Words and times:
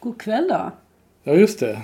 God 0.00 0.20
kväll 0.20 0.48
då. 0.48 0.70
Ja, 1.22 1.32
just 1.32 1.60
det. 1.60 1.82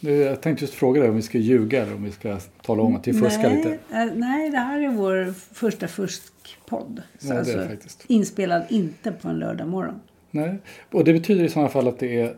Jag 0.00 0.40
tänkte 0.40 0.64
just 0.64 0.74
fråga 0.74 1.00
dig 1.00 1.10
om 1.10 1.16
vi 1.16 1.22
ska 1.22 1.38
ljuga 1.38 1.82
eller 1.82 1.94
om 1.94 2.04
vi 2.04 2.10
ska 2.10 2.38
tala 2.62 2.82
om 2.82 2.96
att 2.96 3.08
vi 3.08 3.12
fuskar 3.12 3.42
nej, 3.50 3.56
lite. 3.56 3.70
eh, 3.72 4.06
nej, 4.14 4.50
det 4.50 4.58
här 4.58 4.80
är 4.80 4.88
vår 4.88 5.32
första 5.54 5.88
fuskpodd. 5.88 7.02
Så 7.18 7.28
Ja, 7.32 7.38
alltså. 7.38 7.68
Inspelad 8.06 8.62
inte 8.68 9.12
på 9.12 9.28
en 9.28 9.38
lördag 9.38 9.68
morgon. 9.68 10.00
Nej. 10.30 10.58
Och 10.90 11.04
det 11.04 11.12
betyder 11.12 11.44
i 11.44 11.48
sådana 11.48 11.68
fall 11.68 11.88
att 11.88 11.98
det 11.98 12.20
är 12.20 12.34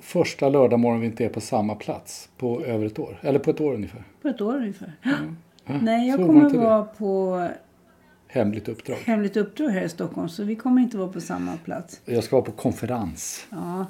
första 0.00 0.48
lördagmorgon 0.48 1.00
vi 1.00 1.06
inte 1.06 1.24
är 1.24 1.28
på 1.28 1.40
samma 1.40 1.74
plats 1.74 2.28
på 2.38 2.64
över 2.64 2.86
ett 2.86 2.98
år. 2.98 3.18
Eller 3.22 3.38
på 3.38 3.50
ett 3.50 3.60
år 3.60 3.74
ungefär. 3.74 4.02
På 4.22 4.28
ett 4.28 4.40
år 4.40 4.56
ungefär. 4.56 4.92
Ja, 5.02 5.12
Nej, 5.82 6.08
jag 6.08 6.16
kommer 6.18 6.50
det. 6.50 6.58
vara 6.58 6.84
på 6.84 7.48
Hemligt 8.28 8.68
uppdrag. 8.68 8.96
hemligt 8.96 9.36
uppdrag 9.36 9.68
här 9.68 9.82
i 9.84 9.88
Stockholm. 9.88 10.28
Så 10.28 10.44
vi 10.44 10.54
kommer 10.56 10.82
inte 10.82 10.96
vara 10.96 11.08
på 11.08 11.20
samma 11.20 11.56
plats. 11.64 12.00
Jag 12.04 12.24
ska 12.24 12.36
vara 12.36 12.44
på 12.44 12.52
konferens. 12.52 13.46
Ja. 13.50 13.86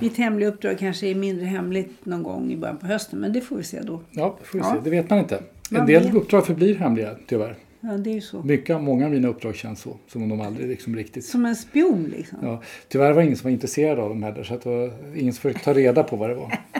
Mitt 0.00 0.16
hemliga 0.16 0.48
uppdrag 0.48 0.78
kanske 0.78 1.06
är 1.06 1.14
mindre 1.14 1.44
hemligt 1.46 2.06
någon 2.06 2.22
gång 2.22 2.52
i 2.52 2.56
början 2.56 2.76
på 2.76 2.86
hösten. 2.86 3.18
Men 3.18 3.32
det 3.32 3.40
får 3.40 3.56
vi 3.56 3.62
se 3.62 3.80
då. 3.82 4.00
Ja, 4.10 4.36
det 4.40 4.46
får 4.46 4.58
vi 4.58 4.64
Ja. 4.64 4.72
se. 4.74 4.80
Det 4.84 4.90
vet 4.90 5.10
man 5.10 5.18
inte. 5.18 5.36
En 5.36 5.42
Man 5.78 5.86
del 5.86 6.02
vet. 6.04 6.14
uppdrag 6.14 6.46
förblir 6.46 6.74
hemliga, 6.74 7.10
tyvärr. 7.26 7.56
Ja, 7.80 7.90
det 7.96 8.10
är 8.10 8.14
ju 8.14 8.20
så. 8.20 8.42
Mycket, 8.42 8.80
många 8.82 9.04
av 9.04 9.10
mina 9.10 9.28
uppdrag 9.28 9.54
känns 9.56 9.80
så. 9.80 9.96
Som 10.08 10.22
om 10.22 10.28
de 10.28 10.40
aldrig 10.40 10.68
liksom 10.68 10.96
riktigt... 10.96 11.24
Som 11.24 11.44
en 11.46 11.56
spion 11.56 12.04
liksom. 12.16 12.38
Ja, 12.42 12.62
tyvärr 12.88 13.12
var 13.12 13.20
det 13.20 13.24
ingen 13.24 13.36
som 13.36 13.44
var 13.44 13.52
intresserad 13.52 13.98
av 13.98 14.08
dem 14.08 14.22
heller. 14.22 14.42
Så 14.44 14.54
att 14.54 14.62
det 14.62 14.68
var 14.70 14.92
ingen 15.16 15.32
som 15.32 15.40
försökte 15.42 15.64
ta 15.64 15.72
reda 15.74 16.02
på 16.02 16.16
vad 16.16 16.30
det 16.30 16.34
var. 16.34 16.58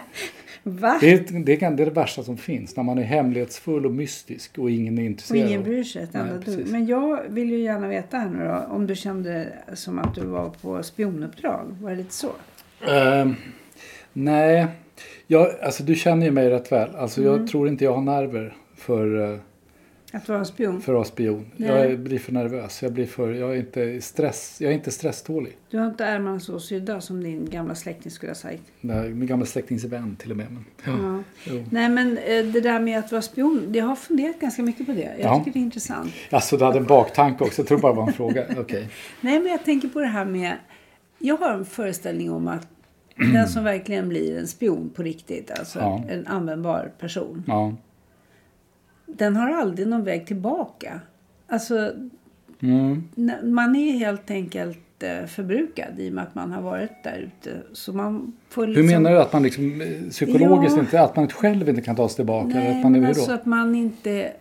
Va? 0.66 0.98
Det 1.00 1.12
är, 1.12 1.18
det, 1.44 1.52
är, 1.52 1.70
det 1.70 1.82
är 1.82 1.86
det 1.86 1.90
värsta 1.90 2.22
som 2.22 2.36
finns. 2.36 2.76
När 2.76 2.84
man 2.84 2.98
är 2.98 3.02
hemlighetsfull 3.02 3.86
och 3.86 3.92
mystisk 3.92 4.58
och 4.58 4.70
ingen 4.70 4.98
är 4.98 5.02
Och 5.02 5.06
intresserad. 5.06 5.48
ingen 5.48 5.60
av- 5.60 5.64
bryr 5.66 5.84
sig 5.84 6.02
ett 6.02 6.14
enda 6.14 6.38
dugg. 6.38 6.66
Men 6.66 6.86
jag 6.86 7.20
vill 7.28 7.50
ju 7.50 7.58
gärna 7.58 7.88
veta 7.88 8.16
här 8.16 8.30
nu 8.30 8.44
då. 8.44 8.74
Om 8.74 8.86
du 8.86 8.94
kände 8.96 9.46
som 9.74 9.98
att 9.98 10.14
du 10.14 10.20
var 10.20 10.50
på 10.62 10.82
spionuppdrag. 10.82 11.76
Var 11.80 11.90
det 11.90 11.96
lite 11.96 12.14
så? 12.14 12.30
Ehm, 12.88 13.34
nej, 14.12 14.66
jag, 15.26 15.48
alltså 15.62 15.82
du 15.82 15.94
känner 15.94 16.26
ju 16.26 16.32
mig 16.32 16.50
rätt 16.50 16.72
väl. 16.72 16.94
Alltså 16.96 17.20
Mm. 17.20 17.32
jag 17.40 17.48
tror 17.50 17.68
inte 17.68 17.84
jag 17.84 17.92
har 17.94 18.02
nerver 18.02 18.56
för, 18.76 19.32
eh, 19.32 19.38
Att 20.14 20.28
vara 20.28 20.44
spion? 20.44 20.80
för 20.80 20.92
att 20.92 20.96
vara 20.96 21.04
spion. 21.04 21.46
Nej. 21.56 21.68
Jag 21.90 21.98
blir 22.00 22.18
för 22.18 22.32
nervös. 22.32 22.82
Jag, 22.82 22.92
blir 22.92 23.06
för, 23.06 23.32
jag, 23.32 23.50
är 23.50 23.54
inte 23.58 24.00
stress, 24.00 24.56
jag 24.60 24.70
är 24.70 24.74
inte 24.74 24.90
stresstålig. 24.90 25.56
Du 25.70 25.78
har 25.78 25.86
inte 25.86 26.04
ärmarna 26.04 26.40
så 26.40 26.60
sydda 26.60 27.00
som 27.00 27.22
din 27.24 27.50
gamla 27.50 27.74
släkting 27.74 28.10
skulle 28.12 28.30
ha 28.30 28.34
sagt. 28.34 28.62
Nej, 28.80 29.10
Min 29.10 29.28
gamla 29.28 29.46
släktings 29.46 29.84
vän 29.84 30.16
till 30.16 30.30
och 30.30 30.36
med. 30.36 30.46
Men, 30.52 30.64
ja. 30.84 31.22
Ja. 31.54 31.62
Nej 31.70 31.88
men 31.88 32.18
eh, 32.18 32.44
det 32.44 32.60
där 32.60 32.80
med 32.80 32.98
att 32.98 33.12
vara 33.12 33.22
spion. 33.22 33.70
Jag 33.74 33.84
har 33.84 33.96
funderat 33.96 34.40
ganska 34.40 34.62
mycket 34.62 34.86
på 34.86 34.92
det. 34.92 35.00
Jag 35.00 35.20
Ja. 35.20 35.38
tycker 35.38 35.52
det 35.52 35.58
är 35.58 35.64
intressant. 35.64 36.12
Alltså 36.30 36.56
du 36.56 36.64
hade 36.64 36.78
en 36.78 36.86
baktanke 36.86 37.44
också. 37.44 37.60
Jag 37.62 37.68
tror 37.68 37.78
bara 37.78 37.92
det 37.92 37.96
var 38.00 38.06
en 38.06 38.12
fråga. 38.12 38.44
Okej. 38.58 38.88
Nej 39.20 39.40
men 39.40 39.52
jag 39.52 39.64
tänker 39.64 39.88
på 39.88 40.00
det 40.00 40.06
här 40.06 40.24
med. 40.24 40.52
Jag 41.18 41.36
har 41.36 41.50
en 41.52 41.64
föreställning 41.64 42.30
om 42.30 42.48
att 42.48 42.68
den 43.32 43.48
som 43.48 43.64
verkligen 43.64 44.08
blir 44.08 44.38
en 44.38 44.46
spion 44.46 44.90
på 44.94 45.02
riktigt. 45.02 45.50
Alltså 45.50 46.02
en 46.08 46.26
användbar 46.26 46.92
person. 47.00 47.42
Den 49.16 49.36
har 49.36 49.50
aldrig 49.50 49.88
någon 49.88 50.04
väg 50.04 50.26
tillbaka. 50.26 51.00
Alltså 51.46 51.92
Mm. 52.60 53.02
man 53.42 53.76
är 53.76 53.92
helt 53.92 54.30
enkelt 54.30 55.02
eh, 55.02 55.26
förbrukad 55.26 55.88
i 56.00 56.08
och 56.10 56.12
med 56.12 56.24
att 56.24 56.34
man 56.34 56.52
har 56.52 56.62
varit 56.62 56.90
där 57.04 57.18
ute. 57.18 57.62
Så 57.72 57.92
man 57.92 58.32
får 58.48 58.66
Hur 58.66 58.74
liksom... 58.74 58.86
menar 58.86 59.10
du 59.10 59.18
att 59.20 59.32
man 59.32 59.42
liksom 59.42 59.80
eh, 59.80 60.10
psykologiskt 60.10 60.76
Ja. 60.76 60.82
inte, 60.82 61.00
att 61.00 61.16
man 61.16 61.28
själv 61.28 61.68
inte 61.68 61.82
kan 61.82 61.96
ta 61.96 62.08
sig 62.08 62.16
tillbaka? 62.16 62.48
eller 62.50 62.60
Nej, 62.60 62.76
att 62.76 62.82
man 62.82 62.94
är 62.94 63.00
hur 63.00 63.08
alltså 63.08 63.26
då? 63.26 63.32
att 63.34 63.46
man 63.46 63.74
inte... 63.74 64.32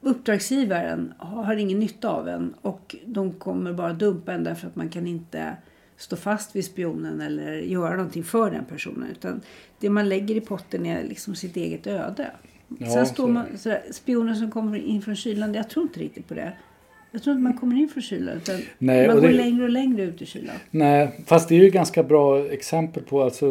Uppdragsgivaren 0.00 1.12
har 1.18 1.56
ingen 1.56 1.80
nytta 1.80 2.08
av 2.08 2.28
en 2.28 2.54
och 2.62 2.96
de 3.06 3.32
kommer 3.32 3.72
bara 3.72 3.92
dumpa 3.92 4.32
en 4.32 4.44
därför 4.44 4.66
att 4.66 4.76
man 4.76 4.88
kan 4.88 5.06
inte 5.06 5.56
stå 5.96 6.16
fast 6.16 6.56
vid 6.56 6.64
spionen 6.64 7.20
eller 7.20 7.52
göra 7.52 7.96
någonting 7.96 8.24
för 8.24 8.50
den 8.50 8.64
personen. 8.64 9.08
Utan 9.10 9.40
det 9.80 9.90
man 9.90 10.08
lägger 10.08 10.34
i 10.34 10.40
potten 10.40 10.86
är 10.86 11.04
liksom 11.04 11.34
sitt 11.34 11.56
eget 11.56 11.86
öde. 11.86 12.30
Ja, 12.78 12.86
Sen 12.90 13.06
står 13.06 13.24
så- 13.26 13.28
man, 13.32 13.46
sådär, 13.58 13.82
spioner 13.90 14.34
som 14.34 14.50
kommer 14.50 14.78
in 14.78 15.02
från 15.02 15.16
kylan, 15.16 15.54
jag 15.54 15.70
tror 15.70 15.82
inte 15.82 16.00
riktigt 16.00 16.28
på 16.28 16.34
det. 16.34 16.52
Jag 17.10 17.22
tror 17.22 17.32
inte 17.36 17.42
man 17.42 17.58
kommer 17.58 17.76
in 17.76 17.88
från 17.88 18.02
kylan 18.02 18.36
utan 18.36 18.60
Nej, 18.78 19.06
man 19.06 19.16
och 19.16 19.22
går 19.22 19.28
det- 19.28 19.34
längre 19.36 19.62
och 19.64 19.70
längre 19.70 20.02
ut 20.02 20.22
i 20.22 20.26
kylan. 20.26 20.54
Nej, 20.70 21.10
fast 21.26 21.48
det 21.48 21.54
är 21.54 21.58
ju 21.64 21.70
ganska 21.70 22.02
bra 22.02 22.46
exempel 22.46 23.02
på 23.02 23.22
alltså 23.22 23.50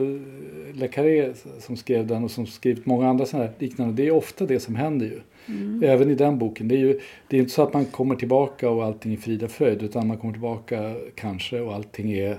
Le 0.74 0.88
Carré 0.88 1.34
som 1.60 1.78
skrev 1.78 2.08
den 2.08 2.24
och 2.24 2.32
som 2.32 2.46
skrivit 2.48 2.86
många 2.86 3.10
andra 3.10 3.26
sådana 3.26 3.46
här 3.48 3.54
liknande. 3.60 3.94
Det 3.94 4.08
är 4.08 4.12
ofta 4.12 4.46
det 4.46 4.60
som 4.60 4.76
händer 4.76 5.06
ju. 5.06 5.20
Mm. 5.56 5.84
Även 5.84 6.10
i 6.10 6.16
den 6.16 6.38
boken. 6.40 6.68
Det 6.68 6.76
är 6.76 6.80
ju 6.80 7.00
det 7.28 7.38
är 7.38 7.40
inte 7.40 7.52
så 7.52 7.64
att 7.64 7.74
man 7.74 7.86
kommer 7.86 8.16
tillbaka 8.16 8.70
och 8.70 8.84
allting 8.86 9.14
är 9.14 9.18
frida 9.18 9.48
fröjd 9.48 9.84
utan 9.84 10.08
man 10.08 10.18
kommer 10.18 10.34
tillbaka 10.34 10.96
kanske 11.16 11.60
och 11.60 11.74
allting 11.76 12.12
är 12.12 12.38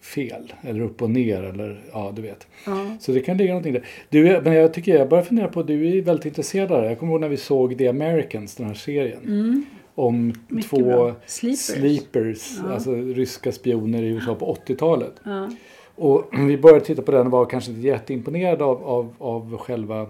fel 0.00 0.52
eller 0.62 0.80
upp 0.80 1.02
och 1.02 1.10
ner 1.10 1.42
eller 1.42 1.80
ja 1.92 2.12
du 2.16 2.22
vet. 2.22 2.46
Ja. 2.66 2.96
Så 3.00 3.12
det 3.12 3.20
kan 3.20 3.36
ligga 3.36 3.50
någonting 3.50 3.72
där. 3.72 3.86
Du, 4.08 4.40
men 4.40 4.52
jag 4.52 4.74
tycker 4.74 4.96
jag 4.98 5.08
börjar 5.08 5.24
fundera 5.24 5.48
på, 5.48 5.62
du 5.62 5.98
är 5.98 6.02
väldigt 6.02 6.26
intresserad 6.26 6.72
av 6.72 6.82
det. 6.82 6.88
Jag 6.88 6.98
kommer 6.98 7.12
ihåg 7.12 7.20
när 7.20 7.28
vi 7.28 7.36
såg 7.36 7.78
The 7.78 7.88
Americans, 7.88 8.54
den 8.54 8.66
här 8.66 8.74
serien. 8.74 9.66
Om 9.94 10.14
Mm. 10.14 10.36
Mycket 10.48 10.70
två 10.70 10.76
bra. 10.76 11.14
Sleepers. 11.26 11.60
sleepers 11.60 12.58
alltså 12.70 12.94
ryska 12.94 13.52
spioner 13.52 14.02
i 14.02 14.06
USA 14.06 14.34
på 14.34 14.56
80-talet. 14.66 15.12
Ja. 15.22 15.50
Och 15.94 16.28
vi 16.48 16.58
började 16.58 16.84
titta 16.84 17.02
på 17.02 17.12
den 17.12 17.26
och 17.26 17.32
var 17.32 17.46
kanske 17.46 17.70
inte 17.70 17.86
jätteimponerade 17.86 18.64
av, 18.64 18.84
av, 18.84 19.14
av 19.18 19.58
själva 19.58 20.06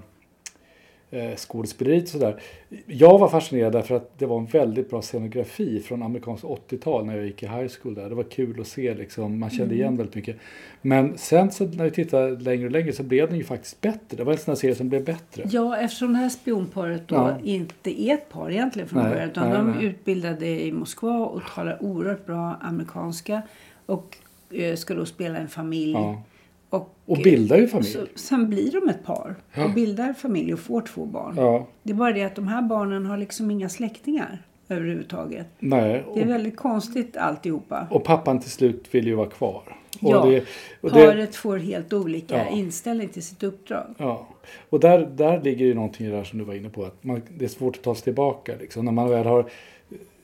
skådespeleriet 1.36 2.02
och 2.04 2.08
sådär. 2.08 2.40
Jag 2.86 3.18
var 3.18 3.28
fascinerad 3.28 3.72
därför 3.72 3.94
att 3.96 4.18
det 4.18 4.26
var 4.26 4.38
en 4.38 4.46
väldigt 4.46 4.90
bra 4.90 5.02
scenografi 5.02 5.80
från 5.80 6.02
amerikanskt 6.02 6.44
80-tal 6.44 7.06
när 7.06 7.16
jag 7.16 7.26
gick 7.26 7.42
i 7.42 7.46
high 7.46 7.68
school 7.82 7.94
där. 7.94 8.08
Det 8.08 8.14
var 8.14 8.22
kul 8.22 8.60
att 8.60 8.66
se 8.66 8.94
liksom, 8.94 9.38
man 9.40 9.50
kände 9.50 9.74
igen 9.74 9.96
väldigt 9.96 10.14
mycket. 10.14 10.36
Men 10.82 11.18
sen 11.18 11.50
så 11.50 11.64
när 11.64 11.84
vi 11.84 11.90
tittade 11.90 12.30
längre 12.30 12.66
och 12.66 12.72
längre 12.72 12.92
så 12.92 13.02
blev 13.02 13.28
den 13.28 13.38
ju 13.38 13.44
faktiskt 13.44 13.80
bättre. 13.80 14.16
Det 14.16 14.24
var 14.24 14.32
en 14.32 14.38
sån 14.38 14.52
här 14.52 14.56
serie 14.56 14.74
som 14.74 14.88
blev 14.88 15.04
bättre. 15.04 15.44
Ja, 15.50 15.76
eftersom 15.76 16.12
det 16.12 16.18
här 16.18 16.28
spionparet 16.28 17.08
då 17.08 17.14
Ja. 17.14 17.38
inte 17.44 18.02
är 18.02 18.14
ett 18.14 18.28
par 18.28 18.50
egentligen 18.50 18.88
från 18.88 19.02
Nej, 19.02 19.12
början. 19.12 19.30
Utan 19.30 19.48
nej, 19.48 19.58
de 19.58 19.68
är 19.70 19.74
nej. 19.74 19.84
utbildade 19.86 20.46
i 20.46 20.72
Moskva 20.72 21.18
och 21.26 21.42
talar 21.54 21.82
oerhört 21.82 22.26
bra 22.26 22.56
amerikanska. 22.60 23.42
Och 23.86 24.16
eh, 24.50 24.74
ska 24.76 24.94
då 24.94 25.06
spela 25.06 25.38
en 25.38 25.48
familj. 25.48 25.92
Ja. 25.92 26.22
Och, 26.70 26.94
Och 27.06 27.16
bildar 27.18 27.56
ju 27.56 27.68
familj. 27.68 27.88
så, 27.92 28.06
sen 28.14 28.48
blir 28.50 28.70
de 28.72 28.88
ett 28.88 29.04
par 29.04 29.34
och 29.64 29.70
bildar 29.74 30.12
familj 30.12 30.52
och 30.52 30.60
får 30.60 30.80
två 30.80 31.04
barn. 31.04 31.34
Ja, 31.36 31.66
Det 31.82 31.90
är 31.92 31.94
bara 31.94 32.12
det 32.12 32.22
att 32.24 32.34
de 32.34 32.48
här 32.48 32.62
barnen 32.62 33.06
har 33.06 33.16
liksom 33.18 33.50
inga 33.50 33.68
släktingar 33.68 34.42
överhuvudtaget. 34.68 35.46
nej. 35.58 36.04
Det 36.14 36.20
är 36.20 36.24
Och, 36.24 36.30
väldigt 36.30 36.56
konstigt 36.56 37.16
alltihopa. 37.16 37.86
och 37.90 38.04
pappan 38.04 38.40
till 38.40 38.50
slut 38.50 38.84
vill 38.90 39.06
ju 39.06 39.14
vara 39.14 39.28
kvar. 39.28 39.62
Och 40.00 40.10
ja, 40.10 40.26
det, 40.26 40.44
och 40.80 40.92
det, 40.92 41.06
paret 41.06 41.36
får 41.36 41.56
helt 41.58 41.92
olika 41.92 42.36
Ja. 42.36 42.48
inställning 42.50 43.08
till 43.08 43.22
sitt 43.22 43.42
uppdrag. 43.42 43.94
Ja, 43.98 44.28
och 44.70 44.80
där, 44.80 45.06
där 45.16 45.42
ligger 45.42 45.66
ju 45.66 45.74
någonting 45.74 46.06
det 46.10 46.16
där 46.16 46.24
som 46.24 46.38
du 46.38 46.44
var 46.44 46.54
inne 46.54 46.68
på. 46.68 46.84
Att 46.84 47.04
man, 47.04 47.22
det 47.38 47.44
är 47.44 47.48
svårt 47.48 47.76
att 47.76 47.82
ta 47.82 47.94
sig 47.94 48.04
tillbaka. 48.04 48.52
Liksom. 48.60 48.84
När 48.84 48.92
man 48.92 49.10
väl 49.10 49.26
har 49.26 49.50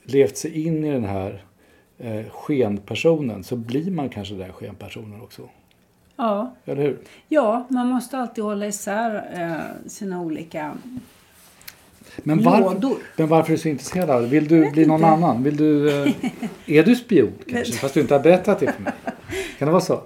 levt 0.05 0.37
sig 0.37 0.67
in 0.67 0.85
i 0.85 0.91
den 0.91 1.05
här 1.05 1.45
eh, 1.99 2.23
skenpersonen 2.31 3.45
så 3.45 3.57
blir 3.57 3.91
man 3.91 4.09
kanske 4.09 4.35
den 4.35 4.43
här 4.45 4.53
skenpersonen 4.53 5.21
också. 5.23 5.43
Ja, 6.23 6.55
Eller 6.65 6.83
hur? 6.83 6.99
ja 7.29 7.67
man 7.69 7.87
måste 7.87 8.19
alltid 8.19 8.45
hålla 8.45 8.67
isär 8.67 9.25
eh, 9.35 9.89
sina 9.91 10.21
olika... 10.21 10.73
Men 12.17 12.43
varför, 12.43 12.63
Lådor. 12.75 12.97
men 13.17 13.29
varför 13.29 13.53
är 13.53 13.57
du 13.57 13.63
så 13.63 13.69
intresserad 13.69 14.11
av 14.11 14.23
det? 14.23 14.29
Vill 14.29 14.49
du 14.49 14.71
bli 14.71 14.87
någon 14.87 14.97
inte. 15.01 15.07
annan? 15.09 15.43
Vill 15.43 15.57
du, 15.57 16.03
eh, 16.03 16.13
är 16.67 16.83
du 16.83 16.97
spion 16.97 17.33
kanske? 17.51 17.73
Fast 17.73 17.95
du 17.95 18.01
inte 18.01 18.15
har 18.15 18.21
berättat 18.21 18.61
det 18.61 18.73
för 18.73 18.83
mig. 18.83 18.93
Kan 19.59 19.67
det 19.67 19.73
vara 19.73 19.81
så? 19.83 20.01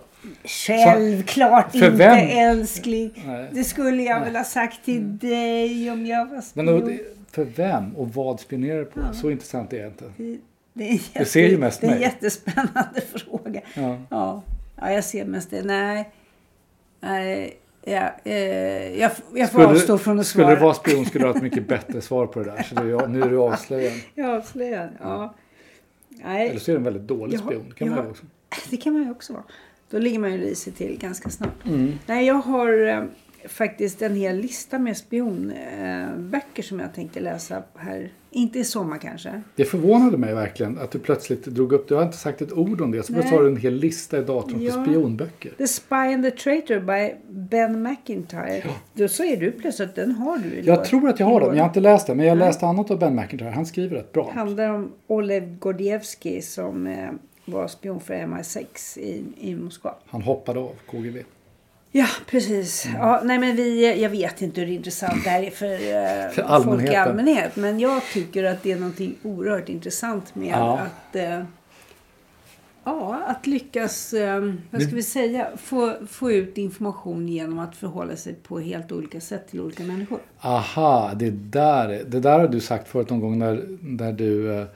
Självklart 0.45 1.71
För 1.71 1.77
inte 1.79 1.91
vem? 1.91 2.29
älskling. 2.29 3.23
Nej. 3.27 3.49
Det 3.53 3.65
skulle 3.65 4.03
jag 4.03 4.21
väl 4.21 4.37
ha 4.37 4.45
sagt 4.45 4.85
till 4.85 5.19
dig 5.19 5.91
om 5.91 6.07
jag 6.07 6.27
var 6.27 6.43
Men 6.55 6.67
då, 6.67 6.81
spion. 6.81 6.99
för 7.33 7.45
vem 7.45 7.97
och 7.97 8.15
vad 8.15 8.41
spionerar 8.41 8.79
du 8.79 8.85
på? 8.85 9.01
Så 9.15 9.31
intressant 9.31 9.73
är 9.73 9.79
det 9.83 9.87
inte. 9.87 10.05
Det 10.73 10.85
är, 10.89 10.93
en 10.93 10.99
Du 11.15 11.25
ser 11.25 11.49
ju 11.49 11.59
mest 11.59 11.81
det 11.81 11.87
är 11.87 11.93
en 11.95 12.01
jättespännande 12.01 13.01
fråga. 13.15 13.61
Ja. 13.75 13.97
Ja, 14.11 14.43
ja 14.77 14.93
jag 14.93 15.05
ser 15.05 15.25
mest 15.25 15.51
det. 15.51 15.63
Nej, 15.63 16.11
nej 17.01 17.57
ja, 17.85 18.11
eh, 18.25 19.01
jag, 19.01 19.11
jag 19.35 19.53
får 19.53 19.65
avstå 19.65 19.99
från 19.99 20.19
att 20.21 20.27
skulle 20.27 20.45
svara. 20.45 20.55
du 20.57 20.63
vara 20.63 20.75
spion 20.75 21.05
skulle 21.07 21.25
du 21.25 21.29
ha 21.31 21.37
ett 21.37 21.43
mycket 21.43 21.69
bättre 21.69 22.01
svar 22.01 22.27
på 22.27 22.39
det 22.39 22.45
där. 22.51 22.63
Så 22.63 22.75
är, 22.81 23.07
nu 23.09 23.23
är 23.23 23.29
du 23.31 23.39
avslöjad. 23.39 23.93
Jag 24.15 24.31
avslöjar. 24.31 24.91
Ja. 25.01 25.35
Nej, 26.09 26.49
Eller 26.49 26.61
så 26.61 26.71
är 26.71 26.73
du 26.73 26.79
en 26.79 26.85
väldigt 26.85 27.03
dålig 27.09 27.35
Jag 27.35 27.41
spion. 27.41 27.73
kan 27.77 27.89
man 27.89 27.97
jag 27.97 28.05
har- 28.05 28.11
också. 28.11 28.25
det 28.71 28.77
kan 28.77 28.93
man 28.93 29.03
ju 29.03 29.11
också 29.11 29.33
vara. 29.33 29.45
Då 29.91 29.99
ligger 29.99 30.19
man 30.19 30.33
ju 30.33 30.39
risigt 30.39 30.77
till 30.77 30.99
ganska 30.99 31.31
snabbt. 31.31 31.67
Mm. 31.67 31.93
Nej, 32.07 32.27
jag 32.27 32.35
har 32.35 32.87
eh, 32.87 33.03
faktiskt 33.49 34.03
en 34.03 34.15
hel 34.17 34.37
lista 34.37 34.79
med 34.79 34.97
spionböcker 34.97 36.17
böcker 36.19 36.63
som 36.63 36.81
jag 36.81 36.95
tänkte 36.95 37.21
läsa 37.21 37.63
här. 37.77 38.13
Inte 38.31 38.59
i 38.59 38.65
sommar 38.65 38.99
kanske. 38.99 39.43
Det 39.57 39.65
förvånade 39.65 40.17
mig 40.19 40.35
verkligen 40.35 40.79
att 40.79 40.91
du 40.91 40.99
plötsligt 40.99 41.45
drog 41.47 41.73
upp, 41.73 41.89
du 41.89 41.95
har 41.95 42.03
inte 42.03 42.17
sagt 42.17 42.43
ett 42.43 42.53
ord 42.53 42.81
om 42.81 42.91
det, 42.91 43.03
så 43.03 43.13
Nej. 43.13 43.27
har 43.29 43.43
du 43.43 43.49
en 43.49 43.57
hel 43.57 43.75
lista 43.75 44.19
i 44.19 44.23
datorn 44.23 44.63
Ja. 44.63 44.73
på 44.75 44.83
spionböcker. 44.85 45.51
The 45.59 45.67
Spy 45.67 45.95
and 45.95 46.25
the 46.25 46.31
Traitor 46.31 46.81
by 46.81 47.15
Ben 47.31 47.83
McIntyre. 47.83 48.63
Då 48.95 49.09
säger 49.09 49.37
du 49.37 49.53
plötsligt 49.53 49.89
att 49.89 49.95
den 49.95 50.13
har 50.13 50.39
du 50.39 50.49
i 50.49 50.63
Jag 50.67 50.79
lå- 50.79 50.85
tror 50.85 51.09
att 51.09 51.21
jag 51.21 51.27
har 51.27 51.41
den, 51.41 51.49
men 51.49 51.57
jag 51.57 51.65
har 51.65 51.69
inte 51.71 51.81
läst 51.81 52.07
den. 52.07 52.17
Men 52.17 52.27
jag 52.27 52.39
läste 52.39 52.67
annat 52.67 52.91
av 52.91 52.99
Ben 52.99 53.15
McIntyre, 53.17 53.49
han 53.51 53.67
skriver 53.67 53.97
rätt 53.97 54.13
bra. 54.13 54.31
handlar 54.35 54.71
om 54.71 54.93
Oleg 55.07 55.59
Gordievsky 55.59 56.41
som 56.43 56.87
eh, 56.87 57.09
var 57.45 57.69
spion 57.69 58.01
för 58.01 58.15
MI6 58.15 58.99
i, 58.99 59.25
i 59.41 59.55
Moskva. 59.55 59.95
Han 60.07 60.23
hoppade 60.23 60.61
av 60.61 60.73
KGB. 60.91 61.23
Ja, 61.99 62.07
precis. 62.27 62.87
Mm. 62.87 62.99
Ja, 63.01 63.21
nej, 63.25 63.39
men 63.39 63.57
vi, 63.57 64.03
jag 64.03 64.11
vet 64.11 64.43
inte 64.43 64.61
hur 64.61 64.69
intressant 64.69 65.25
det 65.25 65.31
här 65.31 65.43
är 65.43 65.51
för, 65.51 65.73
eh, 65.73 66.31
För 66.33 66.63
folk 66.63 66.83
i 66.91 66.95
allmänhet. 66.95 67.57
Men 67.57 67.81
jag 67.81 68.03
tycker 68.13 68.45
att 68.45 68.63
det 68.63 68.73
är 68.73 68.77
någonting 68.77 69.15
oerhört 69.23 69.69
intressant 69.69 70.35
med 70.35 70.49
Ja. 70.53 70.79
att 70.79 71.17
eh, 71.17 71.43
Ja, 72.85 73.23
att 73.27 73.47
lyckas, 73.47 74.13
eh, 74.13 74.53
vad 74.71 74.83
ska 74.83 74.95
vi 74.95 75.03
säga, 75.03 75.47
få, 75.57 75.93
få 76.11 76.33
ut 76.33 76.59
information 76.59 77.29
genom 77.29 77.59
att 77.59 77.77
förhålla 77.77 78.17
sig 78.17 78.35
på 78.35 78.59
helt 78.61 78.93
olika 78.93 79.21
sätt 79.21 79.49
till 79.51 79.61
olika 79.61 79.83
människor. 79.83 80.19
Aha, 80.41 81.13
det 81.17 81.31
där, 81.31 81.89
är- 81.89 82.05
det 82.05 82.21
där 82.21 82.39
har 82.39 82.49
du 82.49 82.61
sagt 82.61 82.89
förut 82.89 83.11
någon 83.11 83.21
gång 83.21 83.39
när, 83.39 83.65
när 83.81 84.13
du 84.13 84.53
eh, 84.61 84.67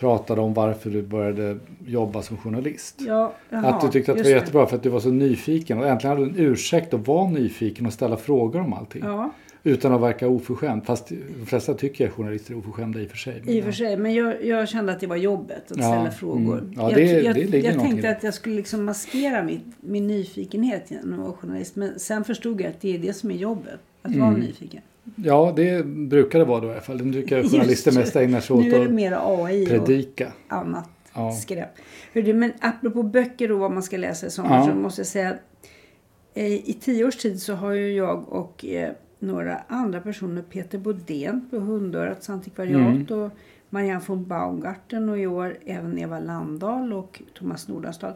pratade 0.00 0.40
om 0.40 0.54
varför 0.54 0.90
du 0.90 1.02
började 1.02 1.58
jobba 1.86 2.22
som 2.22 2.36
journalist. 2.36 2.94
Ja, 3.06 3.32
jaha, 3.50 3.66
att 3.68 3.80
du 3.80 3.88
tyckte 3.88 4.12
att 4.12 4.18
det 4.18 4.24
var 4.24 4.30
jättebra 4.30 4.66
för 4.66 4.76
att 4.76 4.82
du 4.82 4.88
var 4.88 5.00
så 5.00 5.08
nyfiken 5.10 5.78
och 5.78 5.86
äntligen 5.88 6.16
hade 6.16 6.30
du 6.30 6.40
en 6.40 6.46
ursäkt 6.52 6.94
att 6.94 7.06
vara 7.08 7.30
nyfiken 7.30 7.86
och 7.86 7.92
ställa 7.92 8.16
frågor 8.16 8.60
om 8.60 8.72
allting. 8.72 9.02
Ja, 9.04 9.30
Utan 9.62 9.92
att 9.92 10.00
verka 10.00 10.28
oförskämd. 10.28 10.84
Fast 10.84 11.08
de 11.08 11.46
flesta 11.46 11.74
tycker 11.74 12.06
att 12.08 12.12
journalister 12.12 12.52
är 12.54 12.58
oförskämda 12.58 13.00
i 13.00 13.06
och 13.06 13.10
för 13.10 13.16
sig. 13.16 13.42
Men, 13.44 13.54
i 13.54 13.60
och 13.60 13.64
för 13.64 13.72
sig. 13.72 13.96
Men 13.96 14.14
jag, 14.14 14.44
jag 14.44 14.68
kände 14.68 14.92
att 14.92 15.00
det 15.00 15.06
var 15.06 15.16
jobbet 15.16 15.70
att 15.72 15.76
Ja, 15.78 15.82
ställa 15.82 16.10
frågor. 16.10 16.58
mm. 16.58 16.72
Ja, 16.76 16.82
jag, 16.90 16.94
det- 16.94 17.22
jag, 17.22 17.34
det 17.34 17.44
ligger 17.44 17.72
jag 17.72 17.80
tänkte 17.80 18.10
att 18.10 18.22
jag 18.22 18.34
skulle 18.34 18.54
liksom 18.54 18.84
maskera 18.84 19.42
mitt, 19.44 19.64
min 19.80 20.06
nyfikenhet 20.06 20.90
genom 20.90 21.12
att 21.12 21.18
vara 21.18 21.32
journalist. 21.32 21.76
Men 21.76 21.98
sen 21.98 22.24
förstod 22.24 22.60
jag 22.60 22.68
att 22.70 22.80
det 22.80 22.94
är 22.94 22.98
det 22.98 23.12
som 23.12 23.30
är 23.30 23.34
jobbet. 23.34 23.80
Att 24.02 24.16
vara 24.16 24.28
Mm. 24.28 24.40
nyfiken. 24.40 24.80
Ja, 25.16 25.52
det 25.56 25.86
brukar 25.86 26.38
det 26.38 26.44
vara 26.44 26.60
då 26.60 26.66
i 26.68 26.70
alla 26.70 26.80
fall. 26.80 26.98
Det 26.98 27.04
brukar 27.04 27.42
journalister 27.42 27.92
mest 27.92 28.16
ägna 28.16 28.40
sig 28.40 28.56
åt 28.56 28.62
Nu 28.64 28.74
är 28.74 28.78
det 28.78 28.84
att 28.84 28.92
mer 28.92 29.18
AI 29.44 29.64
och 29.64 29.68
predika. 29.68 30.32
annat 30.48 30.88
Ja. 31.14 31.32
skräp. 31.32 31.68
Hörru, 32.14 32.34
men 32.34 32.52
apropå 32.60 33.02
böcker 33.02 33.52
och 33.52 33.58
vad 33.58 33.70
man 33.72 33.82
ska 33.82 33.96
läsa 33.96 34.26
i 34.26 34.30
sommar 34.30 34.56
Ja. 34.58 34.66
så 34.66 34.74
måste 34.74 35.00
jag 35.00 35.06
säga 35.06 35.30
att 35.30 35.36
eh, 36.34 36.46
i 36.46 36.76
tio 36.80 37.04
års 37.04 37.16
tid 37.16 37.42
så 37.42 37.54
har 37.54 37.72
ju 37.72 37.92
jag 37.92 38.32
och 38.32 38.64
eh, 38.64 38.90
några 39.18 39.60
andra 39.68 40.00
personer, 40.00 40.42
Peter 40.42 40.78
Bodén 40.78 41.46
på 41.50 41.56
Hundörats 41.58 42.30
antikvariat 42.30 42.80
Mm. 42.80 43.06
och 43.22 43.30
Marianne 43.70 44.00
von 44.06 44.24
Baumgarten 44.24 45.08
och 45.08 45.18
i 45.18 45.26
år 45.26 45.56
även 45.66 45.98
Eva 45.98 46.20
Landahl 46.20 46.92
och 46.92 47.22
Thomas 47.38 47.68
Nordahlstad 47.68 48.12